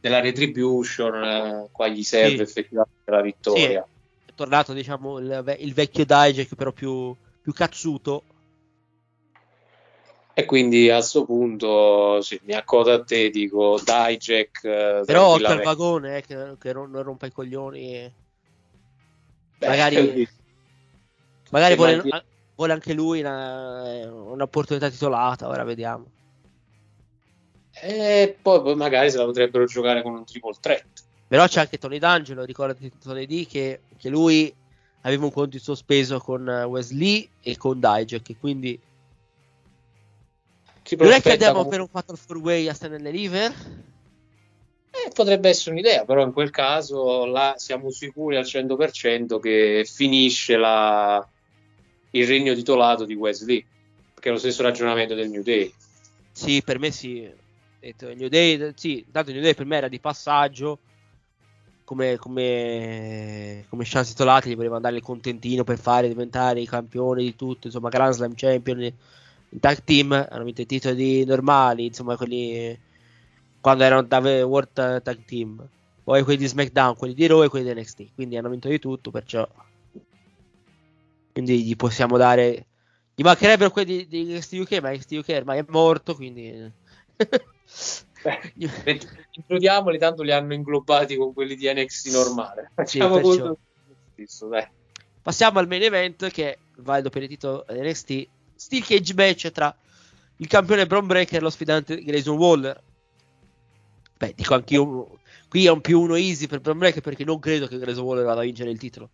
[0.00, 2.42] della Retribution, eh, qua gli serve Sì.
[2.42, 3.84] effettivamente la vittoria.
[4.24, 7.16] È tornato, diciamo, il, il vecchio Dijak, però più,
[7.48, 8.22] più cazzuto.
[10.34, 14.64] E quindi a sto punto sì, mi accodo a te, dico Dijak.
[14.64, 17.94] eh, Però occhio al vagone, eh, che, che non, rompa i coglioni.
[17.94, 18.12] e-
[19.58, 20.28] Beh, magari-
[21.50, 22.22] Magari vuole, a-
[22.54, 26.04] vuole anche lui una- un'opportunità titolata, ora vediamo.
[27.80, 30.84] E poi, poi magari se la potrebbero giocare con un triple threat.
[31.26, 34.54] Però c'è anche Tony D'Angelo, ricordati Tony D che, che lui
[35.02, 38.78] aveva un conto in sospeso con Wesley e con Dijak, quindi
[40.82, 43.52] Si non è che andiamo comunque- per un Fatal 4 Way a Stanley River?
[44.90, 50.56] Eh, potrebbe essere un'idea, però in quel caso là siamo sicuri al 100% che finisce
[50.56, 51.26] la-
[52.12, 53.64] il regno titolato di Wesley,
[54.18, 55.72] che è lo stesso ragionamento del New Day.
[56.32, 57.30] Sì, per me sì.
[57.80, 60.78] Detto, New Day, sì, tanto New Day per me era di passaggio.
[61.88, 67.24] Come, come, come chance titolati, gli voleva dare il contentino per fare diventare i campioni
[67.24, 67.68] di tutto.
[67.68, 70.12] Insomma, Grand Slam Champion in tag team.
[70.12, 72.78] Hanno vinto i titoli normali, insomma, quelli
[73.58, 75.66] quando erano da World Tag Team.
[76.04, 78.14] Poi quelli di SmackDown, quelli di Raw e quelli di NXT.
[78.14, 79.48] Quindi hanno vinto di tutto, perciò.
[81.32, 82.66] Quindi gli possiamo dare.
[83.14, 86.52] Gli mancherebbero quelli di, di NXT UK, ma NXT UK ormai è morto, quindi.
[88.22, 88.52] Beh,
[89.30, 92.72] includiamoli, tanto li hanno inglobati con quelli di NXT normale.
[92.84, 93.00] Sì,
[94.12, 94.50] stesso.
[95.22, 99.74] Passiamo al main event che è valido per il titolo NXT Steel Cage match tra
[100.38, 102.82] il campione Braun Breaker e lo sfidante Grayson Waller.
[104.16, 107.68] Beh, dico anch'io, qui è un più uno easy per Braun Breaker perché non credo
[107.68, 109.10] che Grayson Waller vada a vincere il titolo.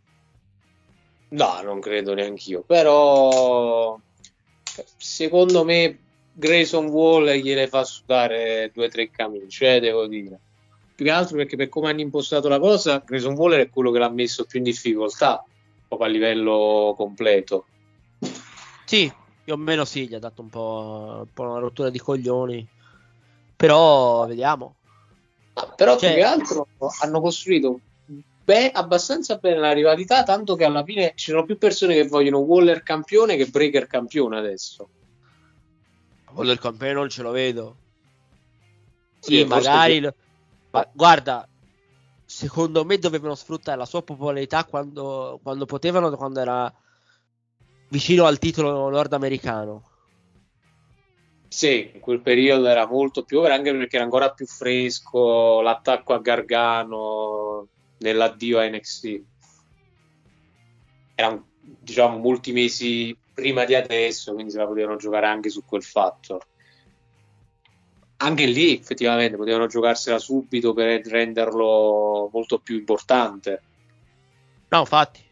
[1.31, 3.99] No, non credo neanch'io, però
[4.97, 5.99] secondo me
[6.37, 10.41] Grayson Wall gliele fa sudare due o tre camicie, eh, devo dire.
[10.95, 13.99] Più che altro perché per come hanno impostato la cosa, Grayson Waller è quello che
[13.99, 15.45] l'ha messo più in difficoltà,
[15.87, 17.67] proprio a livello completo.
[18.85, 19.11] Sì,
[19.45, 22.67] più o meno sì, gli ha dato un po', un po' una rottura di coglioni.
[23.57, 24.75] Però vediamo.
[25.55, 26.69] Ah, Però Cioè- più che altro
[27.01, 27.81] hanno costruito
[28.45, 32.39] beh, abbastanza bene la rivalità, tanto che alla fine ci sono più persone che vogliono
[32.39, 34.89] Waller campione che Breaker campione adesso.
[36.35, 37.77] Waller campione non ce lo vedo.
[39.21, 40.01] Sì, Sì, magari.
[40.01, 40.15] lo-
[40.71, 41.49] Ma guarda,
[42.27, 46.73] secondo me dovevano sfruttare la sua popolarità quando, quando potevano, quando era
[47.91, 49.83] vicino al titolo nordamericano.
[51.49, 56.13] Sì, in quel periodo era molto più over, anche perché era ancora più fresco l'attacco
[56.13, 57.69] a Gargano
[57.99, 59.23] nell'addio a NXT.
[61.15, 65.83] Erano, diciamo, molti mesi prima di adesso, quindi se la potevano giocare anche su quel
[65.83, 66.41] fatto.
[68.19, 73.63] Anche lì, effettivamente, potevano giocarsela subito per renderlo molto più importante.
[74.69, 75.23] No, infatti.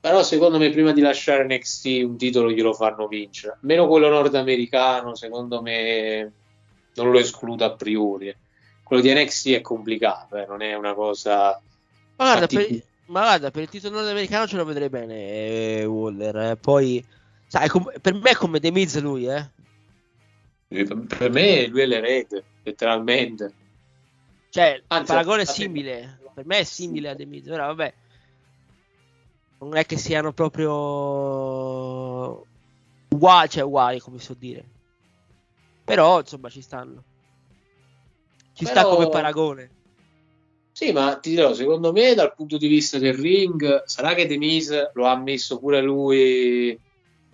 [0.00, 3.58] Però secondo me prima di lasciare NXT un titolo glielo fanno vincere.
[3.60, 6.32] Meno quello nordamericano, secondo me
[6.94, 8.34] non lo escludo a priori.
[8.82, 11.58] Quello di NXT è complicato, eh, non è una cosa...
[12.16, 12.68] Guarda, fattibile.
[12.68, 15.14] per, ma guarda, per il titolo nordamericano ce lo vedrei bene
[15.80, 16.36] eh, Waller.
[16.36, 16.56] eh.
[16.56, 17.04] Poi,
[17.46, 19.50] sai, com- per me è come The Miz lui, eh.
[20.68, 23.52] Per me lui è l'erede, letteralmente.
[24.48, 26.18] Cioè, il Anzi, paragone è simile.
[26.34, 27.46] Per me è simile a The Miz.
[27.48, 27.94] Ora, vabbè.
[29.58, 30.72] Non è che siano proprio
[33.08, 34.64] uguali, cioè uguali, come so dire.
[35.84, 37.02] Però, insomma, ci stanno.
[38.52, 39.70] Ci sta Però- come paragone.
[40.76, 44.90] Sì, ma ti dirò, secondo me dal punto di vista del ring, sarà che Demise
[44.94, 46.76] lo ha ammesso pure lui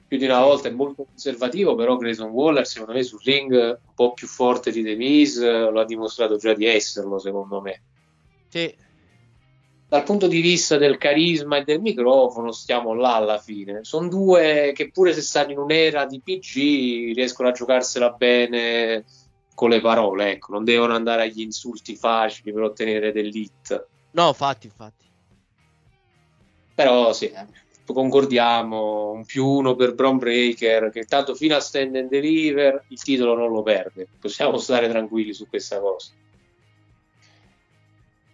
[0.07, 3.95] più di una volta, è molto conservativo, però Grayson Waller secondo me sul ring un
[3.95, 7.82] po' più forte di Demise lo ha dimostrato già di esserlo, secondo me.
[8.49, 8.76] Sì.
[9.88, 13.84] Dal punto di vista del carisma e del microfono stiamo là alla fine.
[13.84, 19.07] Sono due che pure se stanno in un'era di PG riescono a giocarsela bene
[19.55, 23.86] con le parole, ecco, non devono andare agli insulti facili per ottenere dell'hit.
[24.12, 25.05] No, infatti, infatti.
[26.74, 27.46] Però sì, eh,
[27.84, 33.03] concordiamo, un più uno per Braun Breaker, che tanto fino a Stand and Deliver il
[33.03, 34.09] titolo non lo perde.
[34.18, 36.12] Possiamo stare tranquilli su questa cosa.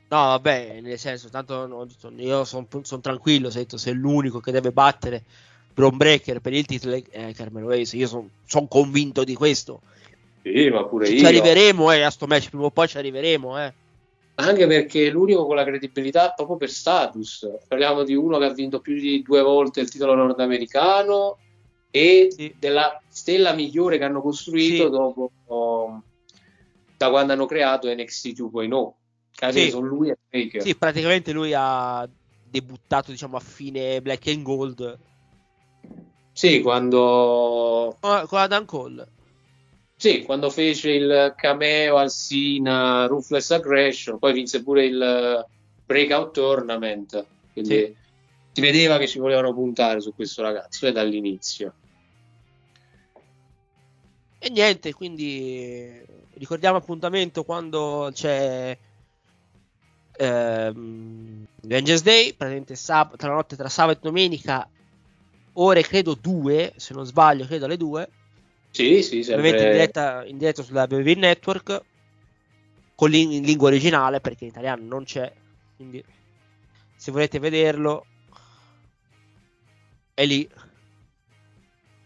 [0.08, 1.86] No, vabbè, nel senso, tanto no,
[2.18, 2.68] io sono
[3.00, 5.24] tranquillo, se, se l'unico che deve battere
[5.74, 7.92] Braun Breaker per il titolo è Carmen Weiss.
[7.94, 9.82] Io sono convinto di questo.
[10.52, 11.26] Sì, ma pure ci io.
[11.26, 13.74] arriveremo eh, a sto match, prima o poi ci arriveremo, eh.
[14.36, 17.48] Anche perché è l'unico con la credibilità proprio per status.
[17.66, 21.38] Parliamo di uno che ha vinto più di due volte il titolo nordamericano
[21.90, 22.54] e Sì.
[22.56, 24.90] della stella migliore che hanno costruito Sì.
[24.90, 26.02] dopo oh,
[26.96, 28.92] da quando hanno creato NXT 2.0.
[29.32, 29.70] Che alla fine Sì.
[29.70, 30.62] sono lui e Baker.
[30.62, 32.08] Sì, praticamente lui ha
[32.48, 34.98] debuttato, diciamo, a fine Black and Gold
[36.32, 39.14] Sì, quando con con Adam Cole.
[40.06, 45.44] Sì, quando fece il cameo al Sina Ruthless Aggression, poi vinse pure il
[45.84, 47.96] Breakout Tournament, quindi Sì.
[48.52, 51.74] si vedeva che ci volevano puntare su questo ragazzo e dall'inizio.
[54.38, 56.00] E niente, quindi
[56.34, 58.78] ricordiamo appuntamento quando c'è
[60.18, 64.70] ehm, Vengeance Day, praticamente sab- tra la notte tra sabato e domenica,
[65.54, 68.08] ore credo due, se non sbaglio, credo alle due.
[68.76, 69.70] Sì, sì, Ovviamente in sempre...
[69.70, 71.80] diretta, in diretta sulla BB Network,
[72.94, 75.32] con l'in- in lingua originale, perché in italiano non c'è.
[75.74, 76.04] Quindi,
[76.94, 78.06] se volete vederlo,
[80.12, 80.46] è lì.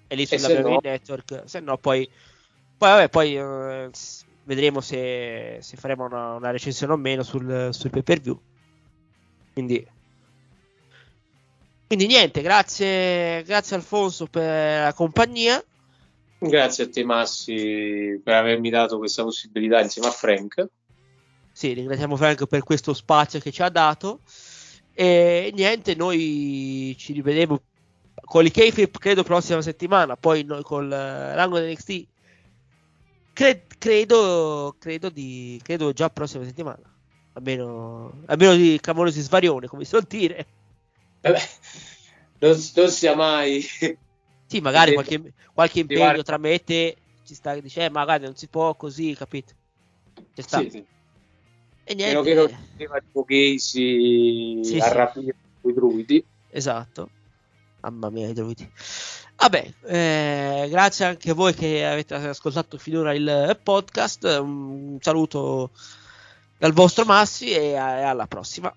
[0.07, 0.79] È lì sulla BB no?
[0.81, 1.43] Network.
[1.47, 2.09] Se no, poi,
[2.77, 3.91] poi, vabbè, poi eh,
[4.45, 8.41] vedremo se, se faremo una, una recensione o meno sul, sul pay per view.
[9.53, 9.85] Quindi,
[11.89, 15.61] quindi niente, grazie, grazie Alfonso per la compagnia.
[16.43, 20.69] Grazie a te Massi per avermi dato questa possibilità insieme a Frank.
[21.53, 24.21] Sì, ringraziamo Franco per questo spazio che ci ha dato.
[24.95, 27.61] E niente, noi ci rivedremo
[28.15, 30.17] con i Kayfabe credo prossima settimana.
[30.17, 32.07] Poi noi col eh, rango di NXT
[33.35, 36.83] cre- credo, credo, di, credo già prossima settimana.
[37.35, 40.47] Almeno, almeno di clamorosi svarione, come si suol dire.
[41.21, 41.41] Vabbè,
[42.39, 43.63] non, non sia mai.
[44.51, 46.23] Sì, magari qualche, qualche impegno guarda.
[46.25, 49.53] tra me e te ci sta che dice, eh, magari non si può così, capito?
[50.35, 50.59] Ci sta.
[50.59, 50.85] Sì, sì.
[51.85, 52.29] E Meno niente.
[52.29, 54.93] che non aveva tipo Casey Sì, a sì.
[54.93, 56.25] rapire i druidi.
[56.51, 57.11] Esatto.
[57.83, 58.69] Mamma mia, i druidi.
[59.37, 64.25] Vabbè, eh, grazie anche a voi che avete ascoltato finora il podcast.
[64.43, 65.71] Un saluto
[66.59, 68.75] dal vostro Massi e alla prossima.